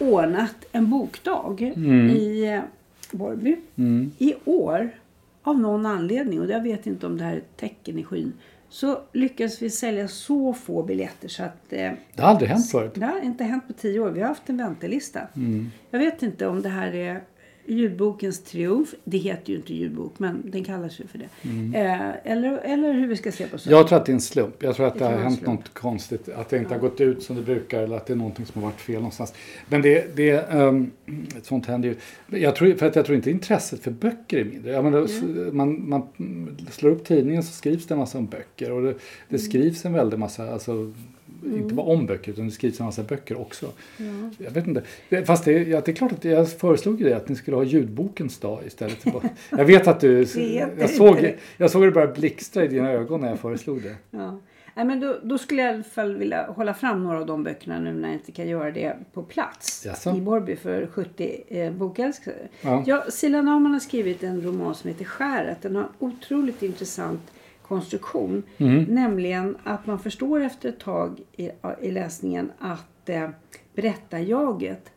ordnat 0.00 0.54
en 0.72 0.90
bokdag 0.90 1.60
i 2.16 2.44
eh, 2.46 2.60
Borrby. 3.12 3.56
Mm. 3.76 4.10
I 4.18 4.34
år, 4.44 4.90
av 5.42 5.58
någon 5.60 5.86
anledning, 5.86 6.40
och 6.40 6.50
jag 6.50 6.62
vet 6.62 6.86
inte 6.86 7.06
om 7.06 7.18
det 7.18 7.24
här 7.24 7.32
är 7.32 7.38
ett 7.38 7.56
tecken 7.56 7.98
i 7.98 8.04
skyn, 8.04 8.32
så 8.68 8.98
lyckades 9.12 9.62
vi 9.62 9.70
sälja 9.70 10.08
så 10.08 10.54
få 10.54 10.82
biljetter 10.82 11.28
så 11.28 11.42
att 11.42 11.72
eh, 11.72 11.92
Det 12.14 12.22
har 12.22 12.28
aldrig 12.28 12.50
hänt 12.50 12.70
förut. 12.70 12.92
det 12.94 13.06
har 13.06 13.20
inte 13.20 13.44
hänt 13.44 13.66
på 13.66 13.72
tio 13.72 14.00
år. 14.00 14.10
Vi 14.10 14.20
har 14.20 14.28
haft 14.28 14.48
en 14.48 14.56
väntelista. 14.56 15.20
Mm. 15.36 15.70
Jag 15.90 15.98
vet 15.98 16.22
inte 16.22 16.46
om 16.46 16.62
det 16.62 16.68
här 16.68 16.94
är 16.94 17.22
ljudbokens 17.66 18.42
triumf. 18.42 18.94
Det 19.04 19.18
heter 19.18 19.50
ju 19.50 19.56
inte 19.56 19.74
ljudbok, 19.74 20.18
men 20.18 20.42
den 20.50 20.64
kallas 20.64 21.00
ju 21.00 21.04
för 21.06 21.18
det. 21.18 21.28
Eh, 21.78 22.32
eller, 22.32 22.58
eller 22.58 22.92
hur 22.92 23.06
vi 23.06 23.16
ska 23.16 23.32
se 23.32 23.46
på 23.46 23.58
saken. 23.58 23.72
Mm. 23.72 23.78
Jag 23.78 23.88
tror 23.88 23.98
att 23.98 24.06
det 24.06 24.12
är 24.12 24.14
en 24.14 24.20
slump. 24.20 24.62
Jag 24.62 24.76
tror 24.76 24.86
att 24.86 24.92
Det 24.94 24.98
det, 24.98 25.04
har 25.04 25.12
hänt 25.18 25.38
slump. 25.38 25.58
något 25.60 25.74
konstigt. 25.74 26.28
Att 26.28 26.48
det 26.48 26.56
inte 26.58 26.74
har 26.74 26.78
gått 26.80 27.00
ut 27.00 27.22
som 27.22 27.36
det 27.36 27.42
brukar 27.42 27.82
eller 27.82 27.96
att 27.96 28.06
det 28.06 28.12
är 28.12 28.16
någonting 28.16 28.46
som 28.46 28.62
har 28.62 28.70
varit 28.70 28.80
fel 28.80 28.94
någonstans. 28.96 29.34
Men 29.68 29.82
det, 29.82 30.16
det 30.16 30.50
um, 30.52 30.90
sånt 31.42 31.66
händer 31.66 31.88
ju. 31.88 32.38
Jag 32.40 32.56
tror, 32.56 32.74
för 32.74 32.86
att 32.86 32.96
jag 32.96 33.04
tror 33.04 33.16
inte 33.16 33.30
intresset 33.30 33.80
för 33.80 33.90
böcker 33.90 34.38
är 34.38 34.44
mindre. 34.44 34.72
Jag 34.72 34.84
menar, 34.84 35.04
s- 35.04 35.22
man, 35.52 35.88
man 35.88 36.02
slår 36.70 36.90
upp 36.90 37.04
tidningen 37.04 37.42
så 37.42 37.52
skrivs 37.52 37.86
det 37.86 37.94
en 37.94 37.98
massa 37.98 38.18
om 38.18 38.26
böcker. 38.26 38.72
Och 38.72 38.82
det, 38.82 38.94
det 39.28 39.38
skrivs 39.38 39.84
en 39.84 39.92
väldig 39.92 40.18
massa, 40.18 40.52
alltså, 40.52 40.92
inte 41.44 41.74
bara 41.74 41.86
om 41.86 42.06
böcker 42.06 42.32
utan 42.32 42.46
det 42.46 42.52
skrivs 42.52 42.80
en 42.80 42.86
massa 42.86 43.02
böcker 43.02 43.40
också. 43.40 43.66
Jag 44.38 44.50
vet 44.50 44.66
inte. 44.66 44.82
Fast 45.26 45.44
det, 45.44 45.52
ja, 45.52 45.82
det 45.84 45.90
är 45.90 45.94
klart 45.94 46.12
att 46.12 46.24
jag 46.24 46.50
föreslog 46.50 47.00
ju 47.00 47.08
det 47.08 47.16
att 47.16 47.28
ni 47.28 47.36
skulle 47.36 47.56
ha 47.56 47.64
ljudbokens 47.64 48.38
dag 48.38 48.60
istället. 48.66 49.04
Jag 49.50 49.64
vet 49.64 49.86
att 49.86 50.00
du, 50.00 50.18
jag 50.78 50.90
såg, 50.90 51.34
jag 51.56 51.70
såg 51.70 51.82
det 51.82 51.90
börja 51.90 52.06
blixtra 52.06 52.64
i 52.64 52.68
dina 52.68 52.90
ögon 52.90 53.20
när 53.20 53.28
jag 53.28 53.38
föreslog 53.38 53.82
det. 53.82 53.96
Ja. 54.10 54.40
Nej, 54.74 54.84
men 54.84 55.00
då, 55.00 55.18
då 55.22 55.38
skulle 55.38 55.62
jag 55.62 55.70
i 55.70 55.74
alla 55.74 55.84
fall 55.84 56.16
vilja 56.16 56.46
hålla 56.46 56.74
fram 56.74 57.04
några 57.04 57.18
av 57.18 57.26
de 57.26 57.44
böckerna 57.44 57.78
nu 57.78 57.92
när 57.92 58.08
jag 58.08 58.16
inte 58.16 58.32
kan 58.32 58.48
göra 58.48 58.70
det 58.70 58.96
på 59.12 59.22
plats 59.22 59.86
Jaså? 59.86 60.16
i 60.16 60.20
Borrby 60.20 60.56
för 60.56 60.86
70 60.86 61.42
eh, 61.48 61.72
bokälskare. 61.72 62.48
Ja. 62.60 62.84
Ja, 62.86 63.04
Silla 63.10 63.42
Naumann 63.42 63.72
har 63.72 63.80
skrivit 63.80 64.22
en 64.22 64.42
roman 64.42 64.74
som 64.74 64.88
heter 64.88 65.04
Skäret. 65.04 65.62
Den 65.62 65.76
har 65.76 65.88
otroligt 65.98 66.62
intressant 66.62 67.20
konstruktion. 67.72 68.42
Mm. 68.58 68.84
Nämligen 68.84 69.56
att 69.64 69.86
man 69.86 69.98
förstår 69.98 70.40
efter 70.40 70.68
ett 70.68 70.80
tag 70.80 71.20
i, 71.36 71.50
i 71.80 71.90
läsningen 71.90 72.52
att 72.58 73.08
eh, 73.08 73.28
berättarjaget 73.74 74.92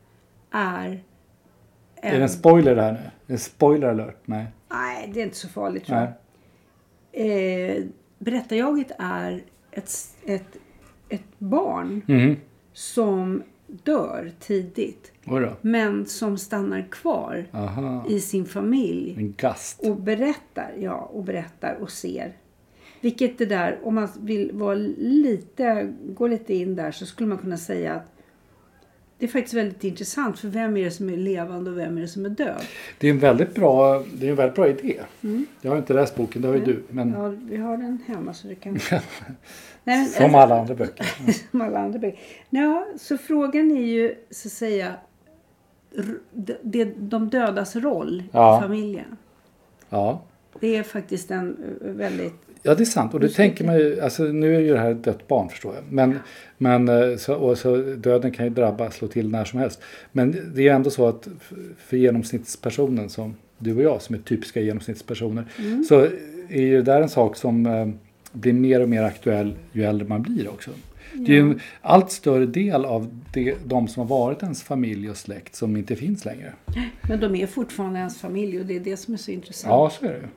är 0.51 1.03
Är 1.95 2.17
det 2.17 2.23
en 2.23 2.29
spoiler 2.29 2.75
det 2.75 2.81
här 2.81 2.93
nu? 3.27 3.33
En 3.33 3.39
spoiler 3.39 3.87
alert? 3.87 4.17
Nej. 4.25 4.45
Nej, 4.71 5.11
det 5.13 5.19
är 5.19 5.23
inte 5.23 5.35
så 5.37 5.47
farligt 5.49 5.85
tror 5.85 5.99
jag. 5.99 6.07
Eh, 7.11 7.83
berättarjaget 8.19 8.91
är 8.99 9.43
ett, 9.71 9.91
ett, 10.25 10.57
ett 11.09 11.39
barn 11.39 12.01
Mhm. 12.07 12.35
som 12.73 13.43
dör 13.67 14.31
tidigt. 14.39 15.11
Men 15.61 16.05
som 16.05 16.37
stannar 16.37 16.87
kvar 16.91 17.45
Aha. 17.51 18.05
i 18.09 18.19
sin 18.19 18.45
familj. 18.45 19.15
En 19.17 19.33
gast. 19.37 19.83
Och 19.83 19.95
berättar, 19.95 20.73
ja, 20.79 20.95
och 21.13 21.23
berättar 21.23 21.75
och 21.81 21.89
ser. 21.91 22.33
Vilket 23.05 23.37
det 23.37 23.45
där, 23.45 23.79
om 23.83 23.95
man 23.95 24.07
vill 24.19 24.51
vara 24.53 24.75
lite, 24.97 25.93
gå 26.09 26.27
lite 26.27 26.53
in 26.53 26.75
där 26.75 26.91
så 26.91 27.05
skulle 27.05 27.29
man 27.29 27.37
kunna 27.37 27.57
säga 27.57 27.93
att 27.93 28.11
det 29.17 29.25
är 29.25 29.29
faktiskt 29.29 29.53
väldigt 29.53 29.83
intressant 29.83 30.39
för 30.39 30.47
vem 30.47 30.77
är 30.77 30.83
det 30.83 30.91
som 30.91 31.09
är 31.09 31.17
levande 31.17 31.71
och 31.71 31.77
vem 31.77 31.97
är 31.97 32.01
det 32.01 32.07
som 32.07 32.25
är 32.25 32.29
död? 32.29 32.61
Det 32.99 33.07
är 33.07 33.11
en 33.11 33.19
väldigt 33.19 33.55
bra, 33.55 34.03
det 34.13 34.25
är 34.27 34.29
en 34.29 34.35
väldigt 34.35 34.55
bra 34.55 34.67
idé. 34.67 34.99
Jag 35.61 35.71
har 35.71 35.77
inte 35.77 35.93
läst 35.93 36.15
boken, 36.15 36.41
det 36.41 36.47
har 36.47 36.55
ju 36.55 36.65
du. 36.65 36.83
Men 36.89 37.11
Ja, 37.11 37.27
vi 37.49 37.57
har 37.57 37.77
den 37.77 37.99
hemma 38.07 38.33
så 38.33 38.47
det 38.47 38.55
kan... 38.55 38.79
Nej, 39.83 40.05
som 40.05 40.35
alla 40.35 40.59
andra 40.59 40.75
böcker. 40.75 41.05
som 41.51 41.61
alla 41.61 41.79
andra 41.79 41.99
böcker. 41.99 42.19
Ja, 42.49 42.87
så 42.99 43.17
frågan 43.17 43.71
är 43.71 43.81
ju 43.85 44.15
så 44.29 44.47
att 44.47 44.51
säga 44.51 44.93
r- 45.97 46.19
de, 46.33 46.55
de, 46.61 46.85
de 46.97 47.29
dödas 47.29 47.75
roll 47.75 48.23
Ja. 48.31 48.57
i 48.57 48.61
familjen. 48.61 49.17
Ja. 49.89 50.21
Det 50.59 50.75
är 50.77 50.83
faktiskt 50.83 51.31
en 51.31 51.57
eh, 51.81 51.91
väldigt... 51.91 52.33
Ja, 52.67 52.75
det 52.75 52.83
är 52.83 52.85
sant. 52.85 53.13
Och 53.13 53.19
det 53.19 53.29
tänker 53.29 53.63
man 53.63 53.75
ju, 53.75 54.01
alltså 54.01 54.23
nu 54.23 54.55
är 54.55 54.59
ju 54.59 54.73
det 54.73 54.79
här 54.79 54.91
ett 54.91 55.03
dött 55.03 55.27
barn 55.27 55.49
förstår 55.49 55.75
jag. 55.75 55.83
Men, 55.89 56.19
men 56.57 56.89
eh, 56.89 57.17
så, 57.17 57.35
och 57.35 57.57
så 57.57 57.77
döden 57.77 58.31
kan 58.31 58.45
ju 58.45 58.51
drabba, 58.51 58.91
slå 58.91 59.07
till 59.07 59.29
när 59.29 59.45
som 59.45 59.59
helst. 59.59 59.81
Men 60.11 60.51
det 60.55 60.67
är 60.67 60.73
ändå 60.73 60.89
så 60.89 61.07
att 61.07 61.27
för 61.77 61.97
genomsnittspersonen 61.97 63.09
som 63.09 63.35
du 63.57 63.75
och 63.75 63.81
jag, 63.81 64.01
som 64.01 64.15
är 64.15 64.19
typiska 64.19 64.61
genomsnittspersoner, 64.61 65.45
så 65.87 66.07
är 66.49 66.61
ju 66.61 66.75
det 66.75 66.91
där 66.91 67.01
en 67.01 67.09
sak 67.09 67.35
som 67.35 67.65
eh, 67.65 67.87
blir 68.31 68.53
mer 68.53 68.81
och 68.81 68.89
mer 68.89 69.03
aktuell 69.03 69.55
ju 69.71 69.83
äldre 69.83 70.07
man 70.07 70.21
blir 70.21 70.49
också. 70.49 70.71
Det 71.13 71.31
är 71.31 71.35
ju 71.35 71.41
en 71.41 71.59
allt 71.81 72.11
större 72.11 72.45
del 72.45 72.85
av 72.85 73.21
det, 73.33 73.55
de 73.65 73.87
som 73.87 74.01
har 74.01 74.07
varit 74.07 74.43
ens 74.43 74.63
familj 74.63 75.09
och 75.09 75.17
släkt 75.17 75.55
som 75.55 75.77
inte 75.77 75.95
finns 75.95 76.25
längre. 76.25 76.53
Men 77.09 77.19
de 77.19 77.35
är 77.35 77.47
fortfarande 77.47 77.99
ens 77.99 78.19
familj 78.19 78.59
och 78.59 78.65
det 78.65 78.75
är 78.75 78.79
det 78.79 78.97
som 78.97 79.13
är 79.13 79.17
så 79.17 79.31
intressant. 79.31 79.71
Ja, 79.71 79.91
så 79.99 80.05
är 80.05 80.09
det 80.09 80.17
ju. 80.17 80.27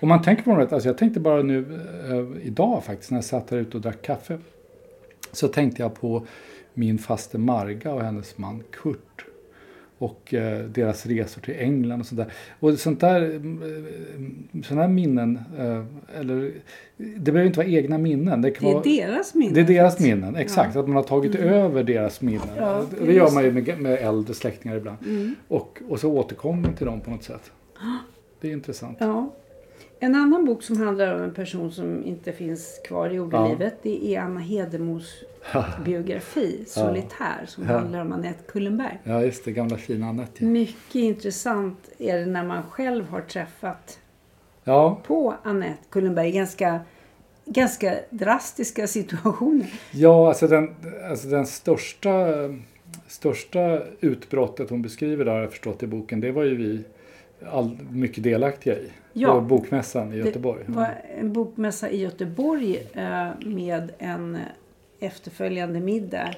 Om 0.00 0.08
man 0.08 0.22
tänker 0.22 0.42
på 0.42 0.56
det, 0.56 0.72
alltså 0.72 0.88
jag 0.88 0.98
tänkte 0.98 1.20
bara 1.20 1.42
nu 1.42 1.80
eh, 2.10 2.46
idag 2.46 2.84
faktiskt 2.84 3.10
när 3.10 3.18
jag 3.18 3.24
satt 3.24 3.50
här 3.50 3.58
ute 3.58 3.76
och 3.76 3.82
drack 3.82 4.02
kaffe. 4.02 4.38
Så 5.32 5.48
tänkte 5.48 5.82
jag 5.82 5.94
på 5.94 6.26
min 6.74 6.98
faste 6.98 7.38
Marga 7.38 7.92
och 7.92 8.02
hennes 8.02 8.38
man 8.38 8.62
Kurt. 8.70 9.24
Och 9.98 10.34
eh, 10.34 10.58
deras 10.64 11.06
resor 11.06 11.40
till 11.42 11.54
England 11.58 12.00
och 12.00 12.06
sånt 12.06 12.20
där. 12.20 12.32
Och 12.60 12.78
sånt 12.78 13.00
där, 13.00 13.22
eh, 13.22 14.62
sådana 14.62 14.82
här 14.82 14.88
minnen, 14.88 15.38
eh, 15.58 15.84
eller 16.20 16.52
det 16.96 17.32
behöver 17.32 17.46
inte 17.46 17.58
vara 17.58 17.68
egna 17.68 17.98
minnen. 17.98 18.42
Det, 18.42 18.50
kan 18.50 18.64
Det 18.64 18.70
är 18.70 18.74
vara, 18.74 19.12
deras 19.12 19.34
minnen. 19.34 19.54
det 19.54 19.60
är 19.60 19.64
deras 19.64 19.92
faktiskt. 19.92 20.08
minnen, 20.08 20.36
exakt. 20.36 20.76
Att 20.76 20.86
man 20.86 20.96
har 20.96 21.02
tagit 21.02 21.34
över 21.34 21.84
deras 21.84 22.20
minnen. 22.20 22.48
Ja, 22.56 22.84
det 22.98 23.06
det 23.06 23.12
gör 23.12 23.30
man 23.30 23.44
ju 23.44 23.52
med, 23.52 23.80
med 23.80 23.92
äldre 23.94 24.34
släktingar 24.34 24.76
ibland. 24.76 24.98
Och, 25.48 25.82
och 25.88 26.00
så 26.00 26.12
återkommer 26.12 26.62
man 26.62 26.74
till 26.74 26.86
dem 26.86 27.00
på 27.00 27.10
något 27.10 27.24
sätt. 27.24 27.50
Det 28.40 28.48
är 28.48 28.52
intressant. 28.52 28.96
Ja. 29.00 29.30
En 30.02 30.14
annan 30.14 30.44
bok 30.44 30.62
som 30.62 30.76
handlar 30.82 31.14
om 31.14 31.22
en 31.22 31.34
person 31.34 31.72
som 31.72 32.04
inte 32.04 32.32
finns 32.32 32.80
kvar 32.84 33.10
i 33.10 33.14
jordelivet. 33.14 33.74
Det 33.82 34.14
är 34.14 34.20
Anna 34.20 34.40
Hedemos 34.40 35.24
biografi 35.84 36.64
Solitär 36.66 37.44
som 37.46 37.64
Ja. 37.64 37.72
handlar 37.78 38.00
om 38.00 38.12
Anette 38.12 38.42
Kullenberg. 38.52 38.98
Ja, 39.04 39.22
just 39.24 39.44
det. 39.44 39.52
Gamla 39.52 39.76
fina 39.76 40.06
Anette. 40.08 40.44
ja. 40.44 40.50
Mycket 40.50 40.94
intressant 40.94 41.88
är 41.98 42.18
det 42.18 42.26
när 42.26 42.44
man 42.44 42.62
själv 42.62 43.08
har 43.08 43.20
träffat 43.20 43.98
Ja, 44.64 45.00
på 45.06 45.34
Anette 45.42 45.78
Kullenberg 45.90 46.28
i 46.28 46.32
ganska, 46.32 46.80
ganska 47.44 47.94
drastiska 48.10 48.86
situationer. 48.86 49.72
ja 49.90 50.28
alltså 50.28 50.46
den, 50.46 50.74
alltså 51.10 51.28
den 51.28 51.46
största, 51.46 52.10
största 53.08 53.82
utbrottet 54.00 54.70
hon 54.70 54.82
beskriver 54.82 55.24
där 55.24 55.32
har 55.32 55.40
jag 55.40 55.50
förstått 55.50 55.82
i 55.82 55.86
boken. 55.86 56.20
Det 56.20 56.32
var 56.32 56.42
ju 56.44 56.56
vi 56.56 56.84
all, 57.52 57.78
mycket 57.90 58.24
delaktiga 58.24 58.74
i. 58.74 58.88
Ja. 59.12 59.34
På 59.34 59.40
Bokmässan 59.40 60.12
i 60.12 60.16
Göteborg. 60.16 60.62
Det 60.66 60.72
var 60.72 60.88
en 61.18 61.32
bokmässa 61.32 61.90
i 61.90 62.00
Göteborg 62.00 62.86
eh, 62.94 63.28
med 63.46 63.92
en 63.98 64.38
efterföljande 65.00 65.80
middag 65.80 66.34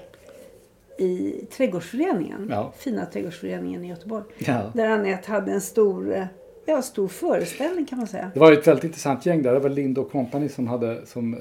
i 0.98 1.32
Trädgårdsföreningen. 1.56 2.48
Ja. 2.50 2.72
Fina 2.78 3.06
Trädgårdsföreningen 3.06 3.84
i 3.84 3.88
Göteborg. 3.88 4.24
Ja. 4.38 4.72
Där 4.74 4.86
Anette 4.88 5.32
hade 5.32 5.52
en 5.52 5.60
stor, 5.60 6.14
eh, 6.14 6.24
ja, 6.66 6.82
stor 6.82 7.08
föreställning 7.08 7.86
kan 7.86 7.98
man 7.98 8.06
säga. 8.06 8.30
Det 8.34 8.40
var 8.40 8.52
ett 8.52 8.66
väldigt 8.66 8.84
intressant 8.84 9.26
gäng 9.26 9.42
där. 9.42 9.52
Det 9.52 9.60
var 9.60 9.70
Lind 9.70 9.98
och 9.98 10.10
Company 10.10 10.48
som 10.48 10.66
hade, 10.66 11.06
som 11.06 11.36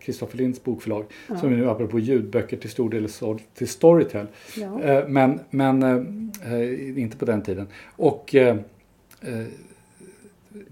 Kristoffer 0.00 0.38
Linds 0.38 0.64
bokförlag, 0.64 1.04
som 1.26 1.52
är 1.52 1.56
nu 1.56 1.70
apropå 1.70 1.98
ljudböcker 1.98 2.56
till 2.56 2.70
stor 2.70 2.90
del 2.90 3.08
såld 3.08 3.40
till 3.54 3.68
Storytel. 3.68 4.26
Ja. 4.56 4.82
Eh, 4.82 5.08
Men, 5.08 5.40
men 5.50 5.82
eh, 5.82 6.52
eh, 6.52 6.98
inte 6.98 7.16
på 7.16 7.24
den 7.24 7.42
tiden. 7.42 7.66
Och 7.96 8.34
eh, 8.34 8.48
eh, 8.48 8.56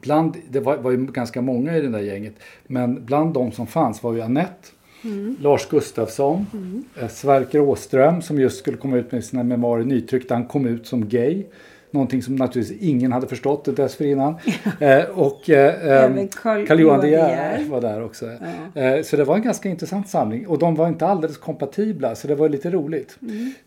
bland, 0.00 0.36
det 0.50 0.60
var, 0.60 0.76
var 0.76 0.90
ju 0.90 1.06
ganska 1.06 1.42
många 1.42 1.76
i 1.76 1.80
det 1.80 1.88
där 1.88 2.00
gänget. 2.00 2.34
Men 2.66 3.04
bland 3.04 3.34
de 3.34 3.52
som 3.52 3.66
fanns 3.66 4.02
var 4.02 4.12
ju 4.12 4.20
Annette, 4.20 4.68
Lars 5.40 5.68
Gustafsson, 5.68 6.46
eh, 7.00 7.08
Sverker 7.08 7.60
Åström 7.60 8.22
som 8.22 8.40
just 8.40 8.58
skulle 8.58 8.76
komma 8.76 8.96
ut 8.96 9.12
med 9.12 9.24
sina 9.24 9.42
memoarer 9.42 9.84
nytryckta. 9.84 10.34
Han 10.34 10.46
kom 10.46 10.66
ut 10.66 10.86
som 10.86 11.08
gay. 11.08 11.44
Någonting 11.94 12.22
som 12.22 12.36
naturligtvis 12.36 12.82
ingen 12.82 13.12
hade 13.12 13.26
förstått 13.26 13.76
dessförinnan. 13.76 14.34
eh, 14.80 15.04
och 15.04 15.50
eh, 15.50 16.04
Även 16.04 16.28
Carl- 16.28 16.80
Johan 16.80 17.00
De 17.00 17.08
Geer 17.08 17.64
var 17.64 17.80
där 17.80 18.04
också. 18.04 18.26
Eh, 18.74 19.02
så 19.02 19.16
det 19.16 19.24
var 19.24 19.36
en 19.36 19.42
ganska 19.42 19.68
intressant 19.68 20.08
samling. 20.08 20.46
Och 20.46 20.58
de 20.58 20.74
var 20.74 20.88
inte 20.88 21.06
alldeles 21.06 21.36
kompatibla 21.38 22.14
så 22.14 22.28
det 22.28 22.34
var 22.34 22.48
lite 22.48 22.70
roligt. 22.70 23.18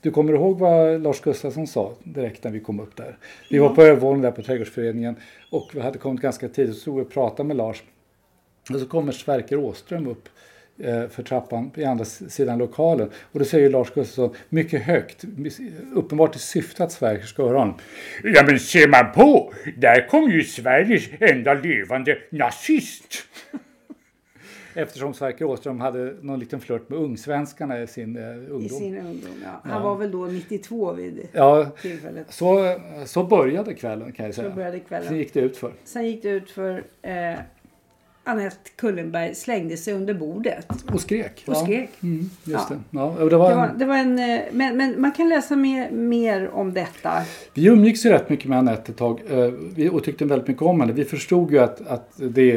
Du 0.02 0.12
kommer 0.12 0.34
ihåg 0.34 0.60
vad 0.60 1.02
Lars 1.02 1.22
Gustafsson 1.22 1.68
sa 1.68 1.92
direkt 2.04 2.44
när 2.44 2.52
vi 2.52 2.60
kom 2.60 2.80
upp 2.80 2.96
där? 2.96 3.18
Vi 3.50 3.58
var 3.58 3.70
på 3.70 3.82
övervåningen 3.82 4.22
där 4.22 4.32
på 4.32 4.42
Trädgårdsföreningen 4.42 5.16
och 5.52 5.70
vi 5.74 5.82
hade 5.82 5.98
kommit 5.98 6.22
ganska 6.22 6.48
tidigt 6.50 6.76
och 6.76 6.82
stod 6.82 6.96
vi 6.96 7.02
och 7.02 7.10
pratade 7.12 7.48
med 7.48 7.58
Lars. 7.58 7.84
Och 8.74 8.80
så 8.80 8.86
kommer 8.86 9.12
Sverker 9.12 9.58
Åström 9.58 10.08
upp 10.08 10.30
för 11.10 11.24
trappan 11.24 11.70
på 11.70 11.86
andra 11.86 12.06
sidan 12.06 12.58
lokalen. 12.58 13.10
Och 13.32 13.40
då 13.40 13.46
säger 13.46 13.70
Lars 13.70 13.88
Gustafsson 13.94 14.36
mycket 14.50 14.82
högt, 14.82 15.24
uppenbart 15.94 16.36
i 16.36 16.40
syfte 16.40 16.84
att 16.84 16.92
Sverker 16.92 17.26
ska 17.26 17.48
höra 17.48 17.58
honom. 17.60 17.76
Ja 18.24 18.44
men 18.46 18.60
ser 18.60 18.88
man 18.88 19.12
på, 19.16 19.54
där 19.78 20.08
kom 20.08 20.32
ju 20.32 20.44
Sveriges 20.44 21.04
enda 21.20 21.54
levande 21.54 22.18
nazist. 22.30 23.14
Eftersom 24.74 25.14
Sverker 25.14 25.46
Åström 25.46 25.80
hade 25.82 26.14
någon 26.22 26.40
liten 26.40 26.60
flört 26.60 26.90
med 26.90 27.00
ungsvenskarna 27.00 27.82
i 27.82 27.88
sin 27.88 28.18
eh, 28.18 28.24
ungdom. 28.30 28.62
I 28.62 28.70
sin 28.70 28.98
ungdom. 28.98 29.32
Ja. 29.44 29.62
Han 29.64 29.84
var 29.84 29.96
väl 29.96 30.12
då 30.12 30.26
92 30.26 30.94
vid 30.94 31.28
Ja, 31.32 31.72
tillfället. 31.82 32.26
så, 32.30 32.80
så 33.06 33.24
började 33.24 33.74
kvällen 33.74 34.12
kan 34.12 34.26
jag 34.26 34.36
säga. 34.36 34.50
Så 34.50 34.56
började 34.56 34.80
kvällen. 34.80 35.08
Sen 35.08 35.18
gick 35.18 35.34
det 35.34 35.40
ut 35.40 35.58
för. 35.58 35.74
Sen 35.84 36.06
gick 36.06 36.24
det 36.24 36.30
ut 36.30 36.52
för 36.52 36.84
eh, 37.02 37.34
Anette 38.28 38.70
Kullenberg 38.76 39.36
slängde 39.36 39.78
sig 39.78 39.94
under 39.94 40.14
bordet. 40.14 40.68
Och 40.94 41.02
skrek. 41.02 41.44
Och 41.48 41.54
ja. 41.54 41.64
skrek. 41.64 41.90
Mm, 42.04 42.20
just 42.20 42.30
Ja. 42.46 42.66
det. 42.70 42.98
Ja, 42.98 43.16
och 43.20 43.30
det 43.30 43.38
var 43.38 43.50
Det 43.50 43.56
var, 43.56 43.68
en, 43.68 43.80
det 43.80 43.86
var 43.86 43.96
en, 43.98 44.20
eh, 44.20 44.40
men, 44.52 44.78
men 44.78 45.02
man 45.02 45.12
kan 45.12 45.30
läsa 45.30 45.56
mer, 45.56 45.92
mer 45.92 46.50
om 46.54 46.74
detta. 46.74 47.12
vi 47.54 47.66
umgicks 47.68 48.06
ju 48.06 48.10
rätt 48.10 48.30
mycket 48.30 48.50
med 48.50 48.58
Anette 48.60 48.92
ett 48.92 48.98
tag 48.98 49.22
eh, 49.78 49.94
och 49.94 50.04
tyckte 50.04 50.26
väldigt 50.26 50.48
mycket 50.48 50.64
om 50.64 50.80
henne. 50.82 50.94
Vi 50.94 51.06
förstod 51.06 51.52
ju 51.52 51.60
att, 51.60 51.88
att 51.88 52.12
det 52.18 52.52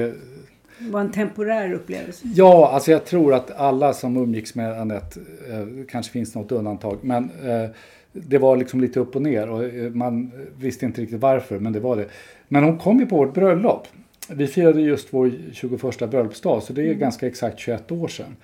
Det 0.79 0.91
var 0.91 1.01
en 1.01 1.11
temporär 1.13 1.73
upplevelse. 1.73 2.29
Ja, 2.35 2.71
alltså 2.73 2.91
jag 2.91 3.05
tror 3.05 3.35
att 3.35 3.51
alla 3.51 3.93
som 3.93 4.17
umgicks 4.17 4.55
med 4.55 4.81
Anette, 4.81 5.21
eh, 5.51 5.85
kanske 5.89 6.13
finns 6.13 6.35
något 6.35 6.53
undantag, 6.53 6.99
men 7.03 7.25
eh, 7.25 7.71
det 8.13 8.39
var 8.39 8.57
liksom 8.57 8.81
lite 8.81 9.01
upp 9.01 9.17
och 9.17 9.23
ner 9.23 9.51
och 9.51 9.65
eh, 9.65 9.91
man 9.91 10.33
visste 10.59 10.87
inte 10.87 11.01
riktigt 11.01 11.21
varför, 11.21 11.59
men 11.59 11.73
det 11.73 11.81
var 11.81 11.97
det. 11.97 12.07
Men 12.49 12.65
hon 12.65 12.79
kom 12.79 12.99
ju 13.01 13.07
på 13.07 13.17
vårt 13.17 13.35
bröllop. 13.35 13.87
Vi 14.35 14.47
firade 14.47 14.81
just 14.81 15.13
vår 15.13 15.33
21 15.53 16.11
bröllopsdag, 16.11 16.63
så 16.63 16.73
det 16.73 16.91
är 16.91 16.95
ganska 16.95 17.27
exakt 17.27 17.59
21 17.59 17.93
år 17.93 18.09
sedan. 18.09 18.37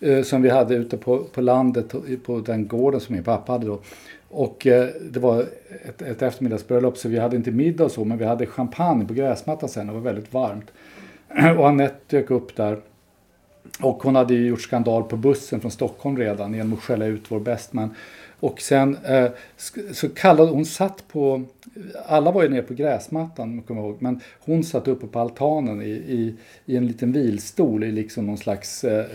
Eh, 0.00 0.22
som 0.22 0.42
vi 0.42 0.50
hade 0.50 0.74
ute 0.74 0.96
på, 0.96 1.18
på 1.18 1.40
landet, 1.40 1.94
på 2.22 2.40
den 2.40 2.66
gården 2.66 3.00
som 3.00 3.14
min 3.14 3.24
pappa 3.24 3.52
hade 3.52 3.66
då. 3.66 3.78
Och 4.28 4.66
eh, 4.66 4.88
det 5.10 5.20
var 5.20 5.40
ett, 5.84 6.02
ett 6.02 6.22
eftermiddagsbröllop, 6.22 6.98
så 6.98 7.08
vi 7.08 7.18
hade 7.18 7.36
inte 7.36 7.50
middag 7.50 7.84
och 7.84 7.90
så, 7.90 8.04
men 8.04 8.18
vi 8.18 8.24
hade 8.24 8.46
champagne 8.46 9.06
på 9.06 9.14
gräsmattan 9.14 9.68
sen, 9.68 9.86
det 9.86 9.92
var 9.92 10.00
väldigt 10.00 10.32
varmt. 10.32 10.70
Och 11.58 11.68
Anette 11.68 11.96
dök 12.06 12.30
upp 12.30 12.56
där. 12.56 12.78
Och 13.80 14.02
hon 14.02 14.16
hade 14.16 14.34
ju 14.34 14.46
gjort 14.46 14.60
skandal 14.60 15.02
på 15.02 15.16
bussen 15.16 15.60
från 15.60 15.70
Stockholm 15.70 16.16
redan 16.16 16.54
genom 16.54 16.72
att 16.72 16.80
skälla 16.80 17.06
ut 17.06 17.24
vår 17.28 17.40
bästman. 17.40 17.94
Och 18.40 18.60
sen 18.60 18.96
eh, 19.04 19.30
så 19.92 20.08
kallade 20.08 20.50
hon 20.50 20.64
satt 20.64 21.08
på, 21.08 21.42
alla 22.06 22.30
var 22.30 22.42
ju 22.42 22.48
nere 22.48 22.62
på 22.62 22.74
gräsmattan 22.74 23.54
jag 23.54 23.66
kommer 23.66 23.80
ihåg, 23.80 23.96
men 23.98 24.20
hon 24.40 24.64
satt 24.64 24.88
uppe 24.88 25.06
på 25.06 25.20
altanen 25.20 25.82
i, 25.82 25.90
i, 25.90 26.34
i 26.66 26.76
en 26.76 26.86
liten 26.86 27.12
vilstol 27.12 27.84
i 27.84 27.92
liksom 27.92 28.26
någon 28.26 28.38
slags 28.38 28.84
eh, 28.84 29.06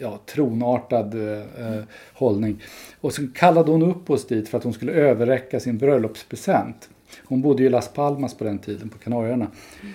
ja, 0.00 0.20
tronartad 0.26 1.14
eh, 1.14 1.38
eh, 1.40 1.82
hållning. 2.12 2.62
Och 3.00 3.12
så 3.12 3.28
kallade 3.34 3.70
hon 3.70 3.82
upp 3.82 4.10
oss 4.10 4.26
dit 4.26 4.48
för 4.48 4.58
att 4.58 4.64
hon 4.64 4.72
skulle 4.72 4.92
överräcka 4.92 5.60
sin 5.60 5.78
bröllopspresent. 5.78 6.88
Hon 7.24 7.42
bodde 7.42 7.62
ju 7.62 7.68
i 7.68 7.70
Las 7.70 7.88
Palmas 7.88 8.34
på 8.34 8.44
den 8.44 8.58
tiden, 8.58 8.88
på 8.88 8.98
Kanarieöarna. 8.98 9.46
Mm 9.82 9.94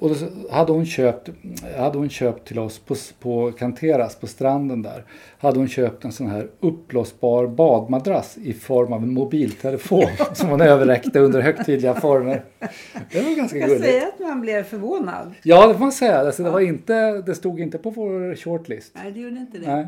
och 0.00 0.08
då 0.08 0.14
hade 0.50 0.72
hon 0.72 0.86
köpt, 0.86 1.28
hade 1.76 1.98
hon 1.98 2.08
köpt 2.08 2.48
till 2.48 2.58
oss 2.58 2.78
på, 2.78 2.94
på 3.20 3.52
Canteras 3.52 4.16
på 4.16 4.26
stranden 4.26 4.82
där. 4.82 5.04
Hade 5.38 5.58
hon 5.58 5.68
köpt 5.68 6.04
en 6.04 6.12
sån 6.12 6.26
här 6.26 6.48
uppblåsbar 6.60 7.46
badmadrass 7.46 8.38
i 8.38 8.52
form 8.52 8.92
av 8.92 9.02
en 9.02 9.12
mobiltelefon 9.12 10.06
som 10.32 10.48
hon 10.48 10.60
överräckte 10.60 11.18
under 11.20 11.40
högtidliga 11.40 11.94
former. 11.94 12.44
Det 13.12 13.20
var 13.22 13.36
ganska 13.36 13.58
Jag 13.58 13.68
gulligt. 13.68 13.84
säger 13.84 14.08
att 14.08 14.18
man 14.20 14.40
blev 14.40 14.62
förvånad. 14.64 15.34
Ja, 15.42 15.66
det 15.66 15.74
får 15.74 15.80
man 15.80 15.92
säga. 15.92 16.18
Alltså, 16.18 16.42
det, 16.42 16.50
var 16.50 16.60
inte, 16.60 17.22
det 17.22 17.34
stod 17.34 17.60
inte 17.60 17.78
på 17.78 17.90
vår 17.90 18.36
shortlist. 18.36 18.92
Nej, 19.02 19.12
det 19.12 19.20
gjorde 19.20 19.36
inte 19.36 19.58
det. 19.58 19.74
Nej. 19.76 19.86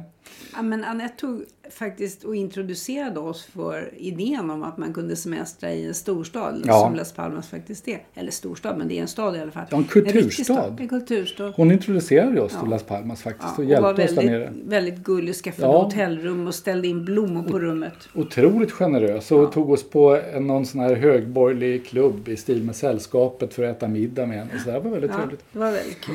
Ja, 0.56 0.62
men 0.62 0.84
Anette 0.84 1.16
tog 1.16 1.44
faktiskt 1.70 2.24
och 2.24 2.36
introducerade 2.36 3.20
oss 3.20 3.44
för 3.44 3.90
idén 3.96 4.50
om 4.50 4.62
att 4.62 4.78
man 4.78 4.92
kunde 4.94 5.16
semestra 5.16 5.72
i 5.72 5.86
en 5.86 5.94
storstad 5.94 6.62
Ja. 6.66 6.80
som 6.80 6.94
Las 6.94 7.12
Palmas 7.12 7.48
faktiskt 7.48 7.88
är. 7.88 7.98
Eller 8.14 8.30
storstad, 8.30 8.78
men 8.78 8.88
det 8.88 8.98
är 8.98 9.02
en 9.02 9.08
stad 9.08 9.36
i 9.36 9.38
alla 9.40 9.50
fall. 9.50 9.64
Ja, 9.70 9.76
en 9.76 9.84
kulturstad. 9.84 10.44
stad, 10.44 10.76
En 10.80 10.88
kulturstad. 10.88 11.52
Hon 11.56 11.72
introducerade 11.72 12.40
oss 12.40 12.52
Ja. 12.54 12.60
till 12.60 12.70
Las 12.70 12.82
Palmas 12.82 13.22
faktiskt 13.22 13.48
Ja, 13.58 13.62
och 13.62 13.88
och 13.88 13.96
var 13.96 13.98
hjälpte 13.98 14.04
oss 14.04 14.10
där 14.10 14.16
väldigt, 14.16 14.30
nere. 14.32 14.52
väldigt 14.68 14.96
gullig. 14.98 15.34
Skaffade 15.34 15.68
Ja. 15.72 15.82
hotellrum 15.82 16.46
och 16.46 16.54
ställde 16.54 16.88
in 16.88 17.04
blommor 17.04 17.42
på 17.42 17.58
rummet. 17.58 17.94
Otroligt 18.14 18.72
generös 18.72 19.32
och 19.32 19.52
tog 19.52 19.70
oss 19.70 19.90
på 19.90 20.20
en, 20.34 20.46
någon 20.46 20.66
sån 20.66 20.80
här 20.80 20.94
högborgerlig 20.94 21.86
klubb 21.86 22.28
i 22.28 22.36
stil 22.36 22.62
med 22.62 22.76
Sällskapet 22.76 23.54
för 23.54 23.62
att 23.62 23.76
äta 23.76 23.88
middag 23.88 24.26
med 24.26 24.38
henne. 24.38 24.50
Så 24.64 24.70
det 24.70 24.80
var 24.80 24.90
väldigt 24.90 25.10
Ja, 25.10 25.16
trevligt. 25.16 25.44
det 25.52 25.58
var 25.58 25.72
väldigt 25.72 26.00
kul. 26.00 26.14